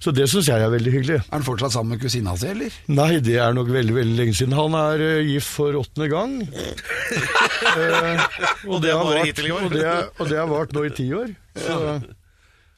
[0.02, 1.18] Så det syns jeg er veldig hyggelig.
[1.24, 2.74] Er han fortsatt sammen med kusina si, eller?
[2.94, 4.56] Nei, det er nok veldig veldig lenge siden.
[4.58, 6.34] Han er uh, gift for åttende gang.
[6.44, 8.24] uh,
[8.70, 9.64] og, det er har vært, hittil i år.
[9.68, 11.32] Og det, er- og det har vart nå i ti år.
[11.54, 11.78] Så,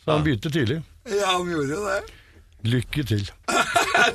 [0.04, 0.80] så han begynte tidlig.
[1.10, 1.98] Ja, han gjorde jo det.
[2.66, 3.28] Lykke til.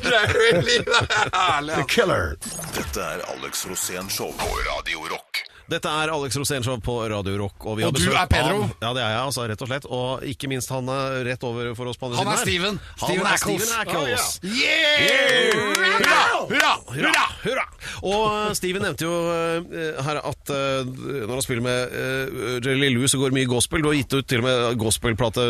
[0.01, 1.73] Det er herlig.
[1.79, 2.35] The Killer.
[2.75, 5.41] Dette er Alex Rosén Show på Radio Rock.
[5.71, 7.65] Dette er Alex Rosénshow på Radio Rock.
[7.65, 8.65] Og, vi har Og du er Pedro?
[8.65, 9.85] Av, ja, det er jeg, altså, rett og slett.
[9.87, 12.79] Og ikke minst han er rett over for oss på andre Han siden Steven.
[12.81, 13.05] her.
[13.05, 13.63] Steven Han er Ackles.
[13.63, 14.25] Steven Ackles.
[14.43, 15.81] Yeah!
[16.01, 16.19] Hurra!
[16.51, 16.71] Hurra!
[16.91, 17.65] Hurra, hurra!
[18.01, 22.89] Og uh, Steven nevnte jo uh, her at uh, når han spiller med uh, Jelly
[22.95, 23.83] Lou, så går det mye gospel.
[23.85, 25.47] Du har gitt ut til og med gospelplate.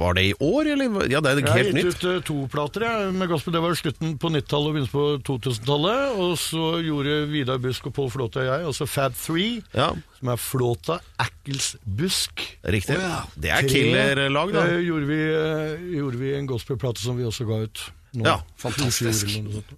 [0.00, 1.04] Var det i år, eller?
[1.12, 1.50] Ja, det er helt nytt.
[1.50, 2.00] Jeg har gitt nytt.
[2.00, 3.56] ut eh, to plater jeg, med gospel.
[3.56, 6.18] Det var slutten på 90-tallet og begynnelsen på 2000-tallet.
[6.24, 9.16] Og så gjorde Vidar Busk og Pål Flåte og jeg, altså Fab
[9.50, 12.44] 3, Ja, som er Flåta, Ackles, Busk.
[12.64, 12.96] riktig.
[12.96, 13.20] Oh, ja.
[13.34, 14.64] Det er killerlag, da.
[14.70, 17.84] eh, gjorde, vi, eh, gjorde vi en gospelplate som vi også ga ut.
[18.14, 18.24] nå.
[18.26, 19.28] Ja, fantastisk.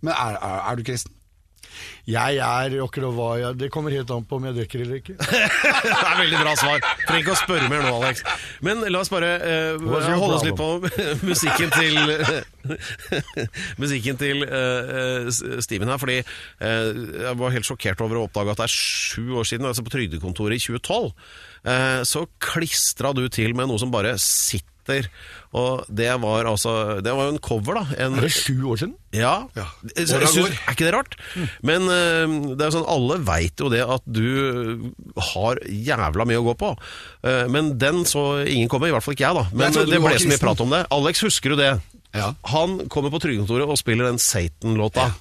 [0.00, 1.12] Men er, er, er du kristen?
[2.08, 5.16] Jeg er akkurat hva jeg Det kommer helt an på om jeg drikker eller ikke.
[5.22, 6.80] Det er veldig bra svar.
[7.06, 8.24] Trenger ikke å spørre mer nå, Alex.
[8.64, 9.84] Men la oss bare uh,
[10.18, 10.70] holde oss litt på
[11.30, 12.00] musikken til
[13.82, 15.30] Musikken til eh,
[15.64, 16.90] Steven her, fordi uh,
[17.26, 19.94] jeg var helt sjokkert over å oppdage at det er sju år siden, altså på
[19.94, 21.10] Trygdekontoret i 2012,
[21.72, 24.71] eh, så klistra du til med noe som bare sitter.
[25.52, 27.84] Og det var altså Det var jo en cover, da.
[28.02, 28.94] En, Er det sju år siden?
[29.12, 29.46] ja.
[29.56, 29.66] Ja.
[29.96, 31.16] Jeg synes- Er ikke det rart?
[31.62, 34.92] Men uh, det er jo sånn, alle veit jo det at du
[35.32, 36.72] har jævla mye å gå på.
[37.22, 39.44] Uh, men den så ingen komme, i hvert fall ikke jeg, da.
[39.52, 40.86] Men Jeg det ble så mye prat om det.
[40.90, 41.72] Alex, husker du det?
[42.12, 42.34] Ja.
[42.52, 45.12] Han kommer på Trygdekontoret og spiller den Satan-låta.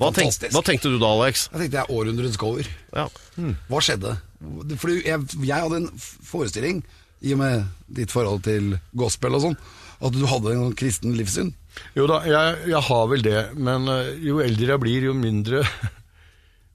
[0.00, 1.44] Hva, tenk, hva tenkte du da, Alex?
[1.52, 2.66] Jeg tenkte jeg er århundrets cover.
[2.96, 3.04] Ja.
[3.70, 4.16] Hva skjedde?
[4.82, 5.90] Fordi jeg, jeg hadde en
[6.26, 6.80] forestilling,
[7.22, 9.56] i og med ditt forhold til gospel og sånn,
[10.02, 11.52] at du hadde en kristen livssyn.
[11.96, 13.42] Jo da, jeg, jeg har vel det.
[13.56, 15.62] Men eh, jo eldre jeg blir, jo mindre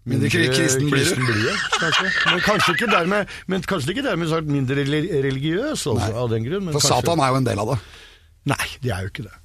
[0.08, 1.50] Mindre kri- kristen blir du.
[1.82, 2.08] kanskje.
[2.32, 6.64] Men kanskje ikke dermed, men kanskje ikke dermed sagt mindre religiøs, altså, av den grunn.
[6.70, 7.78] Men For kanskje- Satan er jo en del av det.
[8.48, 9.36] Nei, det er jo ikke det.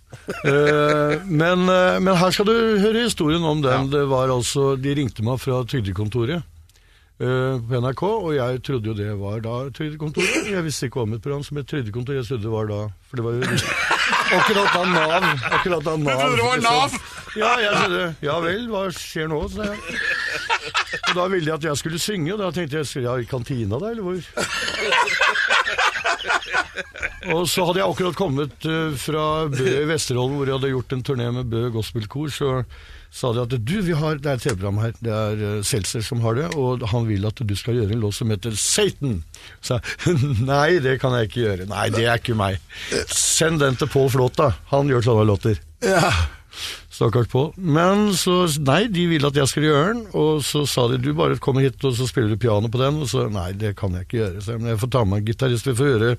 [0.47, 3.91] uh, men, eh, men her skal du høre historien om den.
[3.91, 6.47] Det var altså, De ringte meg fra trygdekontoret
[7.23, 10.49] på NRK, og jeg trodde jo det var da Trygdekontoret.
[10.57, 12.19] Jeg visste ikke om et program som het Trygdekontoret.
[12.19, 13.43] jeg trodde det var da For det var jo
[14.39, 16.97] akkurat da Nav Akkurat da Nav trodde det var Nav?
[17.39, 19.39] Ja, jeg trodde Ja vel, hva skjer nå?
[19.53, 20.01] Så jeg.
[21.13, 23.31] Og da ville de at jeg skulle synge, og da tenkte jeg ja, jeg i
[23.31, 24.19] kantina da, eller hvor?
[27.33, 30.95] Og så hadde jeg akkurat kommet eh, fra Bø i Vesterålen, hvor jeg hadde gjort
[30.97, 32.33] en turné med Bø gospelkor.
[32.35, 32.65] Så
[33.13, 36.05] sa de at du, vi har, det er et TV-program her, det er uh, Seltzer
[36.05, 39.19] som har det, og han vil at du skal gjøre en låt som heter Satan.
[39.61, 40.17] Så jeg,
[40.53, 41.69] nei, det kan jeg ikke gjøre.
[41.73, 42.63] Nei, det er ikke meg.
[43.13, 44.55] Send den til Pål Flåta.
[44.73, 45.61] Han gjør sånne låter.
[45.85, 46.09] Ja.
[46.93, 47.53] Stakkars Pål.
[47.57, 50.05] Men så Nei, de vil at jeg skal gjøre den.
[50.19, 53.03] Og så sa de du bare kommer hit og så spiller du piano på den.
[53.03, 54.45] Og så nei, det kan jeg ikke gjøre.
[54.45, 56.15] Så jeg, men jeg får ta med en gitarist vi får høre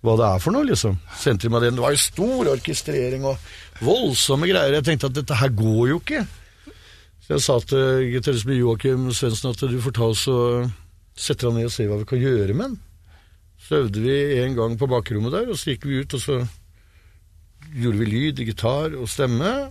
[0.00, 0.94] hva det er for noe, liksom.
[1.20, 1.76] Sendte de meg den.
[1.76, 3.50] Det var jo stor orkestrering og
[3.84, 4.76] voldsomme greier.
[4.78, 6.22] Jeg tenkte at dette her går jo ikke.
[7.24, 10.70] Så jeg sa til gitaristen Joakim Svendsen at du får ta oss og
[11.14, 12.78] sette deg ned og se hva vi kan gjøre med den.
[13.60, 16.38] Så øvde vi en gang på bakrommet der, og så gikk vi ut, og så
[17.76, 19.70] gjorde vi lyd, gitar og stemme.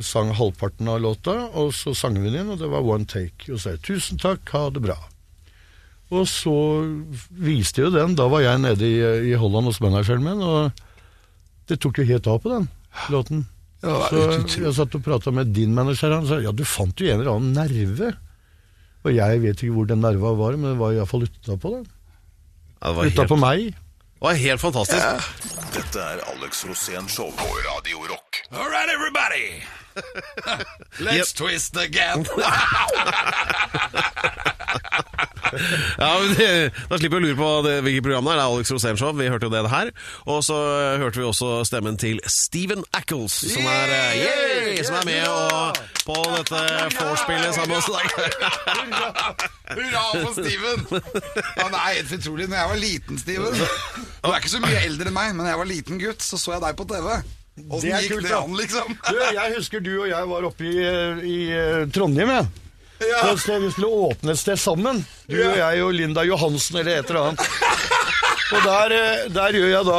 [0.00, 3.50] Sang halvparten av låta, og så sang vi den inn, og det var one take.
[3.50, 5.08] Og så sa jeg 'tusen takk, ha det bra'.
[6.10, 6.54] Og så
[7.30, 10.72] viste jo den, da var jeg nede i, i Holland hos manageren min, og
[11.68, 12.68] det tok jo helt av på den
[13.12, 13.44] låten.
[13.80, 17.06] Ja, så jeg satt og prata med din manager, han sa ja, du fant jo
[17.08, 18.10] en eller annen nerve.
[19.06, 21.86] Og jeg vet ikke hvor den nerva var, men den var iallfall utapå den.
[22.80, 23.78] Ja, det var Utapå helt, meg.
[24.18, 25.30] det var helt fantastisk.
[25.72, 28.42] Dette er Alex Rosén Show på Radio Rock.
[28.52, 29.62] All right, everybody.
[31.04, 32.26] Let's twist again.
[35.98, 38.38] Ja, men det, Da slipper vi å lure på det, hvilket program det er.
[38.38, 39.14] Det er Alex Rosén Show.
[39.18, 39.90] Vi hørte jo det her.
[40.30, 40.58] Og så
[41.00, 45.80] hørte vi også stemmen til Steven Ackles, som er, eh, yay, som er med og,
[46.06, 46.62] på dette
[47.00, 47.90] vorspielet sammen med oss.
[47.90, 48.06] i dag.
[49.80, 50.86] Hurra for Steven!
[51.58, 52.48] Han er helt utrolig.
[52.50, 55.60] Når jeg var liten, Steven Du er ikke så mye eldre enn meg, men jeg
[55.60, 57.12] var liten gutt, så så jeg deg på TV.
[57.68, 58.96] Åssen gikk kult, det an, liksom?
[59.10, 60.74] Du, jeg husker du og jeg var oppe i,
[61.28, 62.50] i eh, Trondheim, jeg.
[63.00, 63.20] Ja.
[63.30, 65.00] Et sted Vi skulle åpne et sted sammen.
[65.30, 67.46] Du og jeg og Linda Johansen eller et eller annet.
[68.50, 69.98] Og der, eh, der gjør jeg da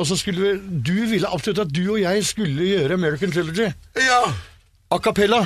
[0.00, 3.68] Og så skulle vi Du ville absolutt at du og jeg skulle gjøre American Trilogy.
[4.00, 4.22] Ja.
[4.90, 5.42] A cappella.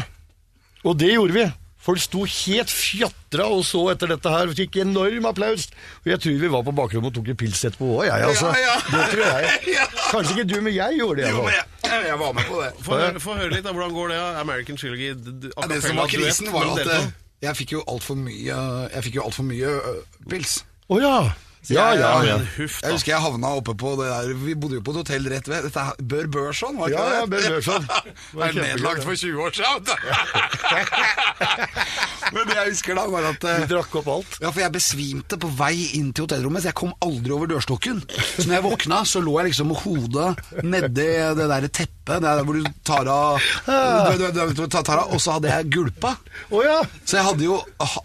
[0.84, 1.46] Og det gjorde vi.
[1.78, 4.50] Folk sto helt fjatra og så etter dette her.
[4.58, 5.68] Fikk enorm applaus.
[6.02, 8.50] Og jeg tror vi var på bakrommet og tok en pils etterpå òg, jeg, altså.
[8.50, 8.76] Ja, ja.
[8.90, 9.54] Det tror jeg.
[9.78, 9.86] Ja.
[10.08, 11.30] Kanskje ikke du, men jeg gjorde det.
[11.30, 12.70] Jo, men jeg, jeg var med på det.
[12.82, 13.74] Få høre, høre litt, da.
[13.76, 14.20] Hvordan går det?
[14.42, 17.10] American Trilogy Ja, det som var krisen, var at eh,
[17.44, 18.56] jeg fikk jo altfor mye
[18.90, 19.74] Jeg fikk jo alt for mye
[20.30, 20.62] pils.
[20.90, 21.18] Å ja.
[21.68, 22.12] Ja, ja.
[22.25, 25.27] jeg, jeg husker jeg havna oppe på det der Vi bodde jo på et hotell
[25.33, 25.62] rett ved.
[25.66, 27.11] Dette er Bør Børson, var det Ja, det?
[27.18, 27.25] ja.
[27.27, 27.85] Bør Børson.
[28.38, 29.85] Det er nedlagt for 20 år siden.
[32.35, 34.33] Men det jeg husker da, var at Du drakk opp alt.
[34.42, 37.99] Ja, for jeg besvimte på vei inn til hotellrommet, så jeg kom aldri over dørstokken.
[38.09, 40.31] Så når jeg våkna, så lå jeg liksom med hodet
[40.64, 43.37] nedi det der teppet, det der hvor du tar av
[45.12, 46.11] Og så hadde jeg gulpa.
[47.05, 47.57] Så jeg hadde jo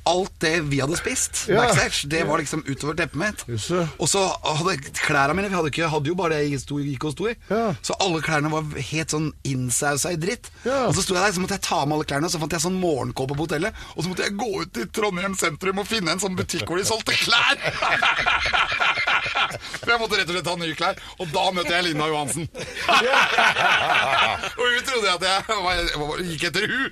[0.10, 3.40] alt det vi hadde spist backstage, det var liksom utover teppet mitt.
[3.50, 3.84] Jøsse.
[4.00, 7.08] Og så hadde klærne mine Vi hadde, ikke, hadde jo bare det jeg sto, gikk
[7.10, 7.36] og sto i.
[7.50, 7.74] Ja.
[7.84, 10.50] Så alle klærne var helt sånn innsausa i dritt.
[10.64, 10.86] Ja.
[10.88, 12.56] Og så sto jeg der, så måtte jeg ta med alle klærne, og så fant
[12.56, 13.84] jeg sånn morgenkåpe på hotellet.
[13.96, 16.80] Og så måtte jeg gå ut til Trondheim sentrum og finne en sånn butikk hvor
[16.80, 17.56] de solgte klær!
[19.80, 22.48] For jeg måtte rett og slett ha nye klær, og da møtte jeg Linda Johansen.
[24.60, 26.90] og hun trodde at jeg var, var, gikk etter hun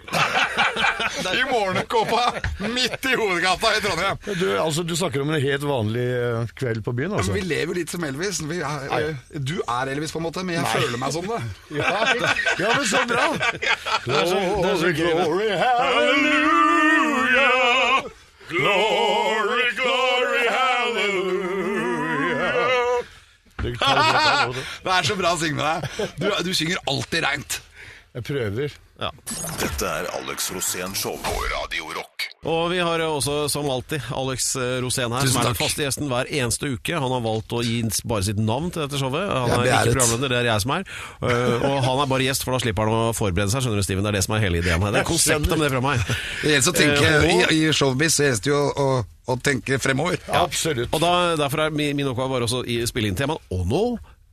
[1.42, 2.24] I morgenkåpa
[2.72, 4.20] midt i hovedgata i Trondheim.
[4.40, 7.32] Du, altså, du snakker om en helt vanlig eh, kveld på byen, altså.
[7.32, 8.42] Men vi lever litt som Elvis.
[8.50, 11.42] Vi er, du er Elvis, på en måte, men jeg føler meg som det.
[11.82, 11.92] Ja,
[12.60, 13.26] ja, men så bra!
[13.42, 13.60] Det.
[14.98, 15.50] Glory,
[16.52, 16.92] hallelujah!
[18.52, 21.72] Glory, glory, hallelujah!
[23.62, 25.78] Det er så bra å synge med deg.
[26.18, 27.60] Du, du synger alltid reint.
[28.18, 28.74] Jeg prøver.
[29.02, 29.10] Ja.
[29.58, 32.28] Dette er Alex Rosén Show på Radio Rock.
[32.46, 35.84] Og vi har også, som alltid, Alex eh, Rosén her, Tusen som er den faste
[35.86, 36.94] gjesten hver eneste uke.
[37.02, 39.26] Han har valgt å gi bare sitt navn til dette showet.
[39.30, 40.86] Han er ikke programleder, det er jeg som er.
[41.22, 43.66] Eh, og han er bare gjest, for da slipper han å forberede seg.
[43.66, 44.06] Skjønner du, Steven?
[44.06, 44.94] Det er det som er hele ideen her.
[44.98, 46.06] Det er konseptet med det fra meg.
[46.44, 48.88] Det gjelder å tenke, Eh, I, og- i showbiz så gjelder det jo å,
[49.34, 50.22] å tenke fremover.
[50.30, 50.94] Absolutt.
[50.94, 53.42] Og da, derfor er min, min oppgave bare også i spille inn temaet.
[53.54, 53.84] Og nå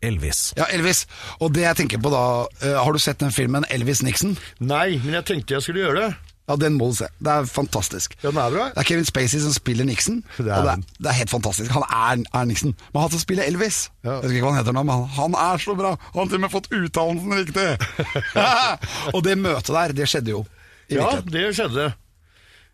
[0.04, 0.52] Elvis.
[0.58, 1.06] Ja, Elvis.
[1.42, 4.36] Og det jeg tenker på da uh, Har du sett den filmen Elvis Nixon?
[4.60, 6.10] Nei, men jeg tenkte jeg skulle gjøre det.
[6.48, 7.08] Ja, Den må du se.
[7.20, 8.14] Det er fantastisk.
[8.22, 8.68] Ja, den er bra.
[8.72, 10.22] Det er Kevin Spacey som spiller Nixon.
[10.38, 11.70] Det er og det er, det er helt fantastisk.
[11.76, 12.74] Han er, er Nixon.
[12.94, 14.14] Men han som spiller Elvis Ja.
[14.16, 15.94] Jeg vet ikke hva han heter nå, men han, er så bra!
[16.14, 17.68] Han har til og med fått uttalelsen riktig!
[19.14, 20.44] og det møtet der, det skjedde jo.
[20.88, 21.90] I Ja, det skjedde.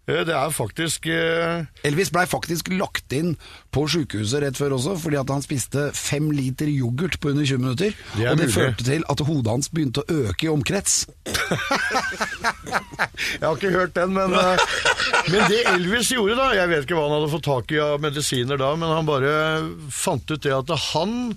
[0.07, 1.64] Eh, Det er faktisk uh...
[1.87, 3.35] Elvis blei faktisk lagt inn
[3.73, 7.62] på sykehuset rett før også, fordi at han spiste fem liter yoghurt på under 20
[7.62, 7.97] minutter.
[8.17, 8.55] Det og det mulig.
[8.55, 11.07] førte til at hodet hans begynte å øke i omkrets.
[13.35, 14.59] Jeg har ikke hørt den, men, uh...
[15.31, 18.01] men det Elvis gjorde da Jeg vet ikke hva han hadde fått tak i av
[18.03, 19.35] medisiner da, men han bare
[19.95, 21.35] fant ut det at han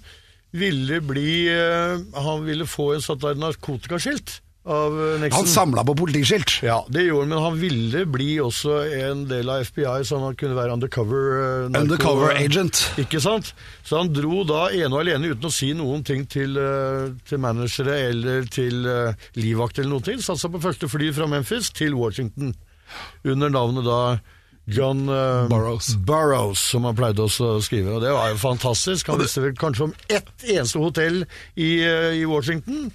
[0.57, 5.47] ville bli uh, Han ville få en sånt narkotikaskilt Han Nixon.
[5.47, 6.57] samla på politiskilt.
[6.65, 10.35] Ja, det gjorde han, men han ville bli også en del av FBI, så han
[10.35, 12.81] kunne være undercover eh, narko- Undercover agent.
[12.99, 13.53] Ikke sant?
[13.87, 17.39] Så han dro da ene og alene uten å si noen ting til, eh, til
[17.43, 20.19] managere eller til uh, livvakt eller noe til.
[20.23, 22.51] Satte seg på første fly fra Memphis til Washington
[23.27, 24.01] under navnet da
[24.67, 25.93] John uh, Burroughs.
[26.03, 27.31] Burroughs, som han pleide å
[27.63, 27.93] skrive.
[27.95, 29.07] Og det var jo fantastisk.
[29.13, 31.21] Han visste vel kanskje om ett eneste hotell
[31.55, 32.89] i, uh, i Washington.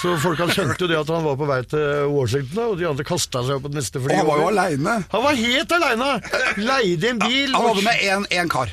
[0.00, 2.88] Så folk han skjønte jo det at han var på vei til Washington, og de
[2.90, 4.14] andre kasta seg opp på det neste fly.
[4.14, 4.96] Og han var jo aleine.
[5.12, 6.14] Han var helt aleine!
[6.60, 7.52] Leide en bil.
[7.56, 8.72] Han hadde med én kar.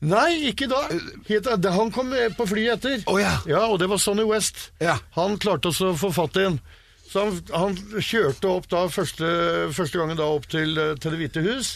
[0.00, 1.72] Nei, ikke da.
[1.76, 3.02] Han kom på flyet etter.
[3.10, 3.36] Oh, ja.
[3.68, 4.70] Og det var Sonny West.
[4.80, 4.96] Ja.
[5.18, 6.60] Han klarte også å få fatt i en.
[7.10, 9.28] Så han, han kjørte opp da første,
[9.74, 11.74] første gangen da opp til, eh, til Det hvite hus.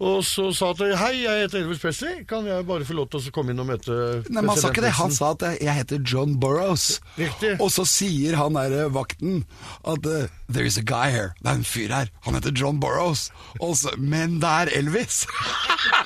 [0.00, 3.20] Og så sa han hei, jeg heter Elvis Presley, kan jeg bare få lov til
[3.20, 3.92] å komme inn og møte
[4.32, 6.86] Nei, men Han sa ikke det, han sa at jeg heter John Burroughs.
[7.18, 7.58] Riktig.
[7.60, 9.42] Og så sier han der eh, vakten
[9.84, 11.34] at eh, There is a guy here.
[11.44, 12.08] Det er en fyr her.
[12.24, 13.28] Han heter John Burroughs.
[13.60, 15.26] Så, men det er Elvis.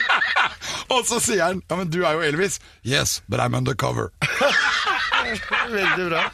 [0.94, 2.59] og så sier han Ja, men du er jo Elvis.
[2.83, 4.11] Yes, but I'm undercover.
[5.70, 6.26] Veldig bra.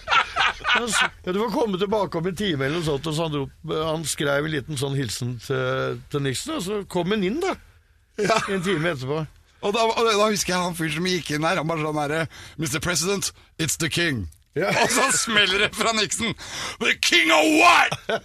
[0.60, 3.44] Ja, du får komme tilbake om en time eller noe sånt, og så han, dro,
[3.86, 7.54] han skrev en liten sånn hilsen til, til Nixon, og så kom han inn da,
[8.20, 8.36] Ja.
[8.52, 9.22] en time etterpå.
[9.60, 11.58] Og da, og da husker jeg han fyren som gikk inn der.
[11.60, 12.20] Han bare sånn herre
[12.56, 12.80] Mr.
[12.84, 14.26] President, it's the king.
[14.56, 14.70] Ja.
[14.82, 16.32] Og så smeller det fra Nixon.
[16.80, 17.90] The king of what?!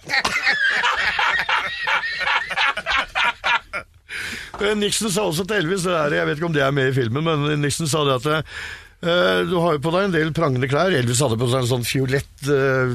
[4.56, 7.26] Eh, Nixon sa også til Elvis, jeg vet ikke om det er med i filmen,
[7.26, 8.54] men Nixon sa det at eh,
[9.00, 10.90] du har jo på deg en del prangende klær.
[10.96, 12.90] Elvis hadde på seg en sånn fiolett uh,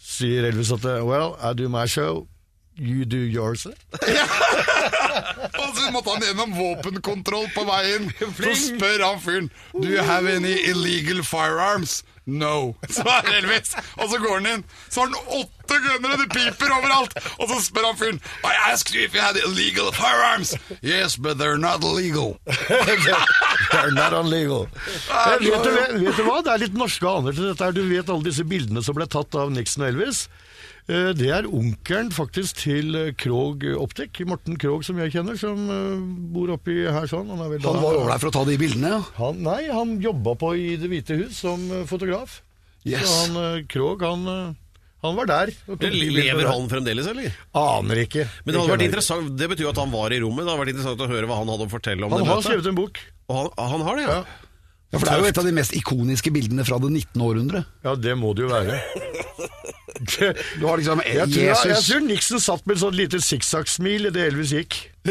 [0.05, 2.27] Sier Elvis at well, I do my show,
[2.77, 3.67] you do yours.
[5.63, 8.11] Og så måtte han gjennom våpenkontroll på veien.
[8.41, 12.03] Så spør han fyren Do you have any illegal firearms?
[12.27, 12.75] No.
[12.89, 13.75] Så er Elvis.
[14.01, 14.63] Og så går han inn.
[14.89, 17.13] Så har han åtte gunnere, det piper overalt.
[17.39, 20.55] Og så spør han fyren I asked you if you had illegal firearms.
[20.83, 22.39] Yes, but they're not illegal.
[22.47, 24.69] They're not illegal.
[25.11, 25.71] Eh, vet, du,
[26.05, 26.41] vet du hva?
[26.45, 27.65] Det er litt norske aner til dette.
[27.65, 27.77] her.
[27.77, 30.25] Du vet alle disse bildene som ble tatt av Nixon og Elvis.
[30.85, 35.63] Eh, Det er onkelen faktisk til eh, Krog Optek, Morten Krog som jeg kjenner, som
[35.73, 36.03] eh,
[36.35, 37.31] bor oppi her sånn.
[37.33, 39.01] Han, vel Han var over der for å ta de bildene, ja.
[39.21, 42.43] Han, nei, han jobba på i Det hvite hus som fotograf.
[42.85, 43.09] Yes.
[43.09, 44.29] Så han Krog, han,
[45.05, 45.55] han var der.
[45.89, 47.33] Lever han fremdeles, eller?
[47.57, 48.27] Aner ikke.
[48.45, 50.45] Men det hadde vært interessant, det betyr jo at han var i rommet.
[50.45, 52.37] Det hadde vært interessant å høre hva han hadde å fortelle om Han det har
[52.43, 52.51] møtet.
[52.51, 53.01] skrevet en bok.
[53.33, 54.19] Og han, han har det, ja.
[54.21, 54.53] Ja.
[54.93, 54.99] ja.
[55.01, 57.25] For det er jo et av de mest ikoniske bildene fra det 19.
[57.25, 57.65] århundre.
[57.89, 58.83] Ja, det må det jo være.
[60.59, 64.07] Du har liksom Jeg tror, jeg Jesus tror Nixon satt med et sånt lite sikksakksmil
[64.11, 64.91] idet Elvis gikk.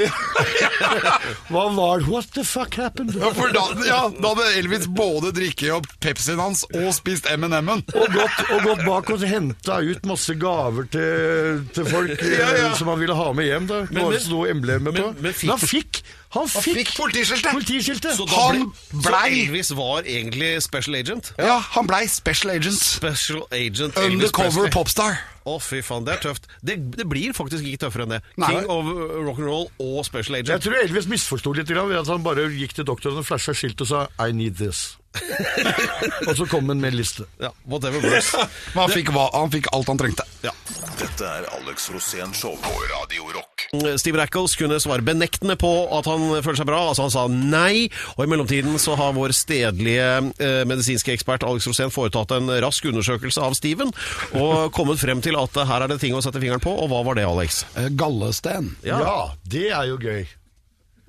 [1.53, 2.07] Hva var det?
[2.09, 3.13] What the fuck happened?
[3.19, 7.83] Ja, for da, ja, da hadde Elvis både drikket opp Pepsien hans og spist M&M-en.
[7.93, 12.89] Og gått, og gått bak og henta ut masse gaver til, til folk eh, som
[12.93, 13.69] han ville ha med hjem.
[13.69, 15.07] da Det Men- var men- noe emblemet på.
[15.13, 17.51] men- men fikk- han fikk Han fikk, fikk politiskiltet.
[17.53, 18.15] politiskiltet.
[18.17, 21.29] Så, Han ble, så Elvis var egentlig special agent?
[21.37, 22.79] Ja, han blei special agent.
[22.81, 24.72] Special agent Undercover.
[24.73, 25.19] Popstar.
[25.43, 26.47] Å, fy faen, det er tøft.
[26.65, 28.21] Det, det blir faktisk ikke tøffere enn det.
[28.41, 28.49] Nei.
[28.53, 28.89] King of
[29.27, 30.53] rock'n'roll og special agent.
[30.55, 33.83] Jeg tror Elvis misforsto litt ved at han bare gikk til doktoren og flasha skilt
[33.83, 35.02] og sa 'I need this'.
[36.27, 37.25] og så kom han med en liste.
[37.41, 38.33] Ja, whatever works.
[38.73, 40.25] Men han fikk, hva, han fikk alt han trengte.
[40.45, 40.53] Ja.
[40.99, 43.65] Dette er Alex Rosén Show på Radio Rock.
[43.97, 46.81] Steve Rackles kunne svare benektende på at han føler seg bra.
[46.91, 47.87] Altså Han sa nei.
[48.15, 52.85] Og i mellomtiden så har vår stedlige eh, medisinske ekspert Alex Rosén foretatt en rask
[52.89, 53.91] undersøkelse av Steven
[54.37, 56.73] og kommet frem til at eh, her er det ting å sette fingeren på.
[56.73, 57.63] Og hva var det, Alex?
[57.73, 58.75] Eh, Gallesten.
[58.85, 59.01] Ja.
[59.01, 59.17] Ja,
[59.49, 60.23] det er jo gøy.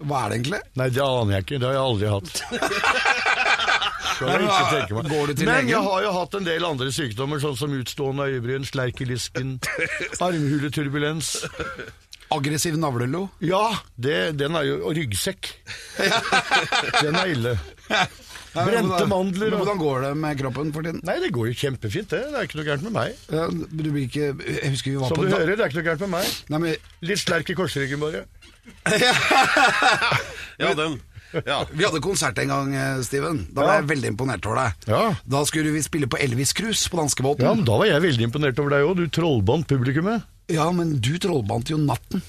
[0.05, 0.65] Hva er det egentlig?
[0.81, 1.61] Nei, det aner jeg ikke.
[1.61, 3.23] Det har jeg aldri hatt.
[4.15, 5.09] Skal jeg ikke tenke meg.
[5.11, 5.69] Går du til Men legen?
[5.75, 9.57] jeg har jo hatt en del andre sykdommer, sånn som utstående øyebryn, slerk i lysken,
[10.25, 11.35] armhuleturbulens.
[12.35, 13.27] Aggressiv navlelo.
[13.45, 13.67] Ja,
[14.01, 15.51] det, den er jo Og ryggsekk.
[17.05, 17.53] Den er ille.
[18.55, 21.01] Nei, men Brente hvordan- mandler Men og hvordan går det med kroppen for tiden?
[21.05, 22.21] Nei, det går jo kjempefint, det.
[22.31, 23.17] Det er ikke noe gærent med meg.
[23.35, 25.69] Ja, Du blir ikke Jeg husker vi var Som på du da- hører, det er
[25.73, 26.27] ikke noe gærent med meg.
[26.55, 26.77] Nei, men
[27.11, 28.25] Litt slerk i korsryggen, bare.
[30.63, 31.01] Ja, den.
[31.51, 31.61] Ja.
[31.71, 33.43] Vi hadde konsert en gang, eh, Steven.
[33.55, 34.87] Da var jeg veldig imponert over deg.
[34.93, 35.03] Ja.
[35.27, 37.45] Da skulle vi spille på Elvis Cruise på danskebåten.
[37.47, 39.03] Ja, men Da var jeg veldig imponert over deg òg.
[39.03, 40.25] Du trollbandt publikummet.
[40.53, 42.23] Ja, men du trollbandt jo natten.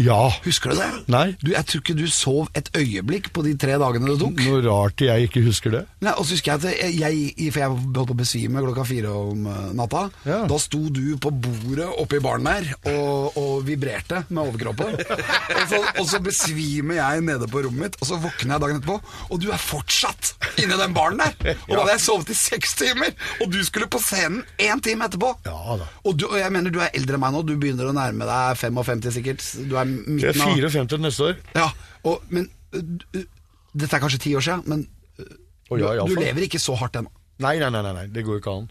[0.00, 0.20] Ja.
[0.44, 0.88] Husker du det?
[1.12, 1.26] Nei.
[1.42, 4.40] Du, jeg tror ikke du sov et øyeblikk på de tre dagene det tok.
[4.46, 5.82] Noe rart jeg ikke husker det.
[6.04, 9.12] Nei, og så husker jeg at jeg, For jeg holdt på å besvime klokka fire
[9.12, 10.06] om eh, natta.
[10.28, 10.40] Ja.
[10.50, 14.96] Da sto du på bordet oppe i baren der og, og vibrerte med overkroppen.
[15.58, 18.80] og, så, og så besvimer jeg nede på rommet mitt, og så våkner jeg dagen
[18.80, 18.98] etterpå,
[19.30, 21.56] og du er fortsatt inni den baren der!
[21.66, 25.08] Og da hadde jeg sovet i seks timer, og du skulle på scenen én time
[25.08, 25.32] etterpå!
[25.46, 25.88] Ja da.
[26.04, 28.28] Og, du, og jeg mener du er eldre enn meg nå, du begynner å nærme
[28.28, 29.46] deg 55 sikkert.
[29.70, 31.38] Du er Jeg er midten av 54 neste år.
[31.58, 31.68] ja,
[32.08, 33.24] og, men øh,
[33.70, 34.84] Dette er kanskje ti år siden, men
[35.20, 35.24] uh,
[35.70, 37.12] oh, ja, du, du lever ikke så hardt ennå.
[37.40, 38.70] Nei, nei, nei, nei, nei, det går jo ikke an.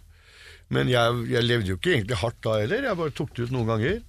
[0.75, 2.83] Men jeg, jeg levde jo ikke egentlig hardt da heller.
[2.91, 4.01] Jeg bare tok det ut noen ganger.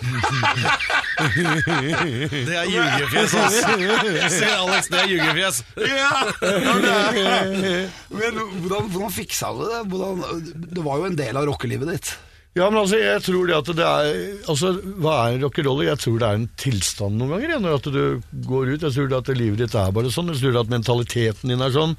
[1.20, 3.56] Det er ljugefjes, ass.
[4.32, 5.58] Se, Alex, det er ljugefjes.
[8.08, 9.80] Men hvordan, hvordan fiksa du det?
[9.92, 10.22] Hvordan,
[10.76, 12.12] det var jo en del av rockelivet ditt.
[12.58, 14.08] Ja, men altså, jeg tror det at det er
[14.50, 15.84] Altså, hva er rock'n'roll?
[15.86, 18.00] Jeg tror det er en tilstand noen ganger, når at du
[18.48, 18.82] går ut.
[18.88, 20.32] Jeg tror det at livet ditt er bare sånn.
[20.34, 21.94] Jeg tror det at mentaliteten din er sånn.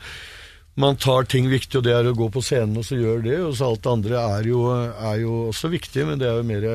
[0.81, 3.37] Man tar ting viktig, og det er å gå på scenen og så gjør det.
[3.45, 6.47] Og så alt det andre er jo, er jo også viktig, men det er jo
[6.47, 6.67] mer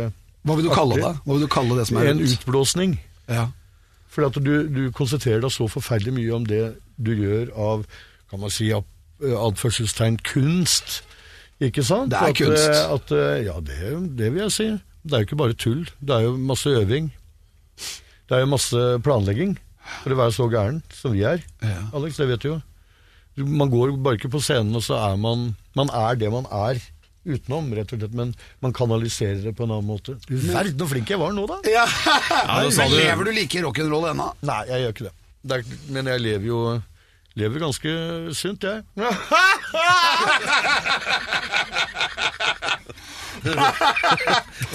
[0.46, 1.12] Hva vil du kalle det?
[1.26, 2.96] Hva vil du kalle det som er en utblåsning.
[3.28, 3.46] Ja.
[4.12, 6.62] Fordi at du, du konsentrerer deg så forferdelig mye om det
[6.96, 7.84] du gjør av,
[8.30, 8.88] kan man si, av-
[9.20, 11.02] anførselstegn kunst.
[11.62, 12.10] Ikke sant?
[12.12, 12.68] Det er at, kunst.
[12.68, 14.66] eh, At, eh, ja, det, det vil jeg si.
[15.06, 15.84] Det er jo ikke bare tull.
[16.02, 17.06] Det er jo masse øving.
[18.26, 19.54] Det er jo masse planlegging
[20.02, 21.44] for å være så gæren som vi er.
[21.62, 21.84] Ja.
[21.94, 22.56] Alex, det vet du jo.
[23.46, 26.80] Man går bare ikke på scenen, og så er man Man er det man er
[27.26, 28.14] utenom, rett og slett.
[28.16, 28.34] Men
[28.64, 30.14] man kanaliserer det på en annen måte.
[30.26, 31.58] Du verden så flink jeg var nå, da!
[31.76, 31.84] Ja.
[31.86, 34.28] sa Men lever du like rock'n'roll ennå?
[34.46, 35.14] Nei, jeg gjør ikke det.
[35.46, 36.60] det er, men jeg lever jo
[37.36, 37.90] lever ganske
[38.36, 38.82] sunt, jeg.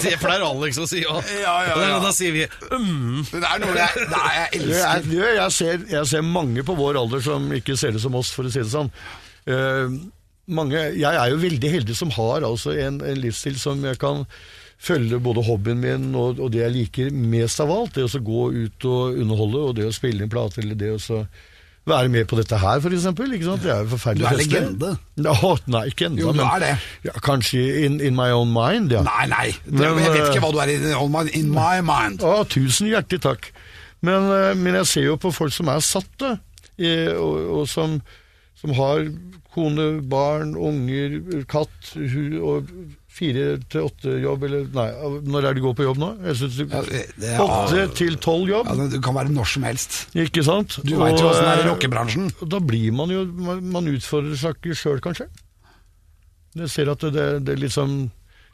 [0.02, 1.20] Det pleier Alex å si òg.
[1.42, 1.98] Ja, ja, ja.
[2.02, 3.20] Da sier vi mm.
[3.28, 5.12] Det er noe jeg, det er jeg Jeg, elsker.
[5.18, 8.32] jeg, jeg, ser, jeg ser mange på vår alder som ikke ser det som oss,
[8.34, 8.90] for å si det sånn.
[9.48, 9.86] Uh,
[10.52, 14.24] mange, jeg er jo veldig heldig som har altså en, en livsstil som jeg kan
[14.82, 17.94] følge både hobbyen min og, og det jeg liker mest av alt.
[17.96, 20.94] Det å så gå ut og underholde, og det å spille inn plater, eller det
[20.96, 21.22] å så
[21.86, 23.18] være med på dette her, sant?
[23.18, 24.90] Det er jo forferdelig Du er legende.
[25.24, 25.34] Ja,
[25.66, 26.20] nei, ikke ennå.
[26.20, 26.72] Jo, du er det.
[27.08, 29.02] Ja, kanskje in, in my own mind, ja.
[29.02, 29.48] Nei, nei.
[29.66, 32.22] Men, jeg vet eh, ikke hva du er i in my- in my mind.
[32.22, 33.50] Å, tusen hjertelig takk.
[34.02, 36.36] Men, eh, men jeg ser jo på folk som er satt, da.
[36.78, 37.98] eh, Og, og som,
[38.58, 39.06] som har
[39.54, 41.18] kone, barn, unger,
[41.50, 41.92] katt
[42.40, 42.70] og
[43.12, 44.86] fire til åtte jobb, eller Nei,
[45.28, 46.08] når er det du går på jobb nå?
[46.30, 49.46] Jeg synes Ja, det er- Åtte til tolv jobb, Ja, det- du kan være når
[49.52, 50.06] som helst.
[50.14, 50.78] ikke sant?
[50.84, 52.32] Du vet jo åssen det er i eh, rockebransjen.
[52.48, 55.28] Da blir man jo Man, man utfordrer seg ikke sjøl, kanskje.
[56.56, 58.10] Jeg ser at det, det det liksom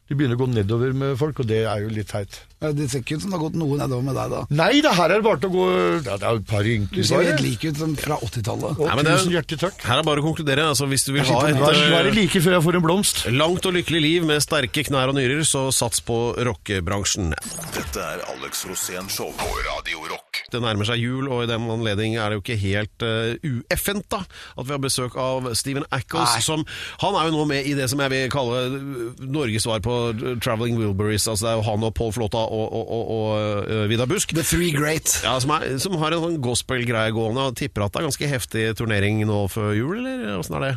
[0.08, 2.38] De begynner å gå nedover med folk, og det er jo litt teit.
[2.62, 4.40] Ja, Det ser ikke ut som det har gått noe nedover med deg, da.
[4.50, 5.66] Nei, det her er bare til å gå
[6.02, 8.80] Det er jo et par Du ser litt helt lik ut som fra 80-tallet.
[8.80, 9.82] Og Nei, men det er- tusen hjertelig takk.
[9.84, 10.64] Her er bare å konkludere.
[10.72, 13.24] Altså, hvis du vil ha et det eh, like før jeg får en blomst.
[13.30, 17.34] langt og lykkelig liv med sterke knær og nyrer, så sats på rockebransjen.
[17.76, 20.27] Dette er Alex Rosén Show på Radio Rock.
[20.52, 24.06] Det nærmer seg jul, og i den anledning er det jo ikke helt uh, ueffent
[24.12, 24.22] da,
[24.56, 26.38] at vi har besøk av Stephen Ackles.
[26.46, 26.64] Som,
[27.02, 29.98] han er jo nå med i det som jeg vil kalle uh, Norges svar på
[30.14, 31.28] uh, Traveling Wilburys.
[31.28, 34.34] Altså det er jo han og Paul Flåta og, og, og, og uh, Vidar Busk.
[34.36, 35.18] The Three Great.
[35.24, 37.50] Ja, som, er, som har en sånn gospel-greie gående.
[37.50, 40.74] og Tipper at det er ganske heftig turnering nå før jul, eller åssen er det?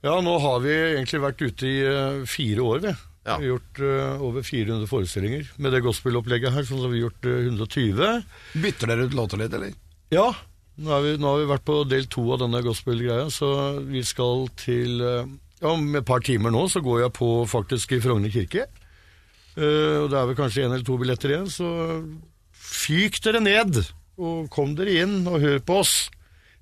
[0.00, 2.92] Ja, nå har vi egentlig vært ute i eh, fire år, vi.
[3.26, 3.36] Ja.
[3.36, 6.64] Vi har gjort uh, over 400 forestillinger med det gospel-opplegget her.
[6.66, 8.00] Sånn har vi gjort uh, 120.
[8.64, 9.74] Bytter dere ut låter litt, eller?
[10.14, 10.30] Ja,
[10.80, 13.52] nå, vi, nå har vi vært på del to av denne gospel-greia, så
[13.84, 15.24] vi skal til uh,
[15.60, 18.64] Ja, om et par timer nå så går jeg på faktisk i Frogner kirke.
[19.58, 21.68] Eh, og det er vel kanskje en eller to billetter igjen, så
[22.54, 23.82] fyk dere ned,
[24.20, 25.94] og kom dere inn og hør på oss.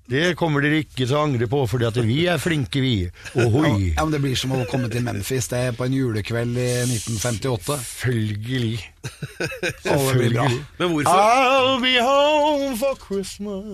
[0.09, 2.93] Det kommer dere ikke til å angre på, fordi at vi er flinke, vi.
[3.37, 3.91] Ohoi.
[3.93, 6.69] Ja, men Det blir som å komme til Memphis det er på en julekveld i
[6.87, 7.77] 1958.
[7.85, 8.79] Følgelig.
[9.93, 10.47] Alle blir bra.
[10.79, 11.13] Men hvorfor?
[11.13, 13.69] I'll be home for Christmas.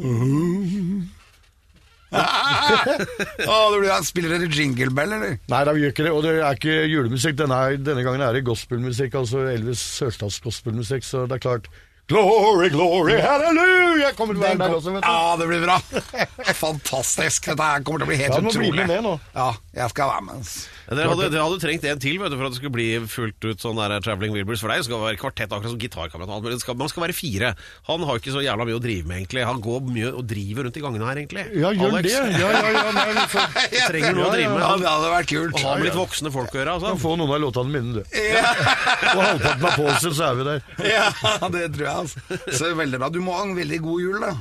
[2.15, 5.39] Å, det blir, spiller dere Jingle Bell, eller?
[5.51, 6.13] Nei, da, vi gjør ikke det.
[6.15, 7.39] Og det er ikke julemusikk.
[7.39, 11.71] Denne, er, denne gangen er det gospelmusikk, altså Elvis Sørstads gospelmusikk, så det er klart
[12.07, 14.11] Glory, glory, hallelujah!
[14.13, 15.09] Kommer til å være der også, vet du.
[15.09, 15.77] Ja, det blir bra.
[16.65, 17.47] Fantastisk.
[17.49, 18.83] Dette her kommer til å bli helt Ja, du må bli utrolig.
[18.85, 19.13] med med nå.
[19.33, 20.51] Ja, Jeg skal være med.
[20.85, 23.47] Dere hadde, dere hadde trengt en til vet du, for at det skulle bli fullt
[23.49, 24.61] ut sånn der Traveling Wilburys.
[24.61, 26.29] For deg skal det være kvartett, akkurat som gitarkamerat.
[26.29, 27.49] og alt, Men det skal, man skal være fire.
[27.89, 29.47] Han har ikke så jævla mye å drive med, egentlig.
[29.49, 31.47] Han går mye og driver rundt i gangene her, egentlig.
[31.57, 32.05] Ja, gjør Alex.
[32.05, 32.37] det.
[32.37, 33.49] Ja, ja, ja, nei, får,
[33.89, 34.61] Trenger noe å drive med.
[34.61, 35.57] Ja, Han, det hadde vært kult.
[35.57, 36.77] og har med litt voksne folk å gjøre.
[36.77, 36.93] Altså.
[37.01, 38.01] få noen av låtene mine, du.
[38.05, 40.63] Og halvparten av Paulsen, så er vi der.
[40.95, 41.94] Ja, det tror jeg.
[42.01, 42.17] Altså.
[42.51, 43.09] Så veldig bra.
[43.13, 44.31] Du må ha en veldig god jul, da.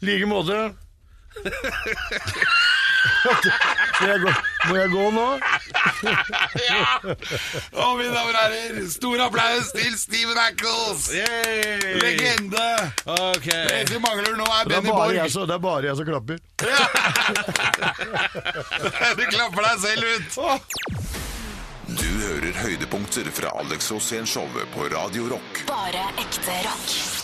[0.00, 0.56] I like måte.
[4.00, 4.30] Må jeg gå,
[4.68, 5.26] må jeg gå nå?
[7.72, 11.00] Og mine damer og herrer, stor applaus til Steven Ackles!
[11.14, 11.78] Yay!
[12.02, 12.66] Legende!
[13.06, 13.64] Okay.
[13.68, 15.30] Det vi mangler nå, er Benny Borg.
[15.32, 16.36] som, det er bare jeg som klapper.
[19.18, 20.26] Du klapper deg selv ut.
[21.98, 25.64] Du hører høydepunkter fra Alex Rosén-showet på Radio Rock.
[25.66, 27.19] Bare ekte rock.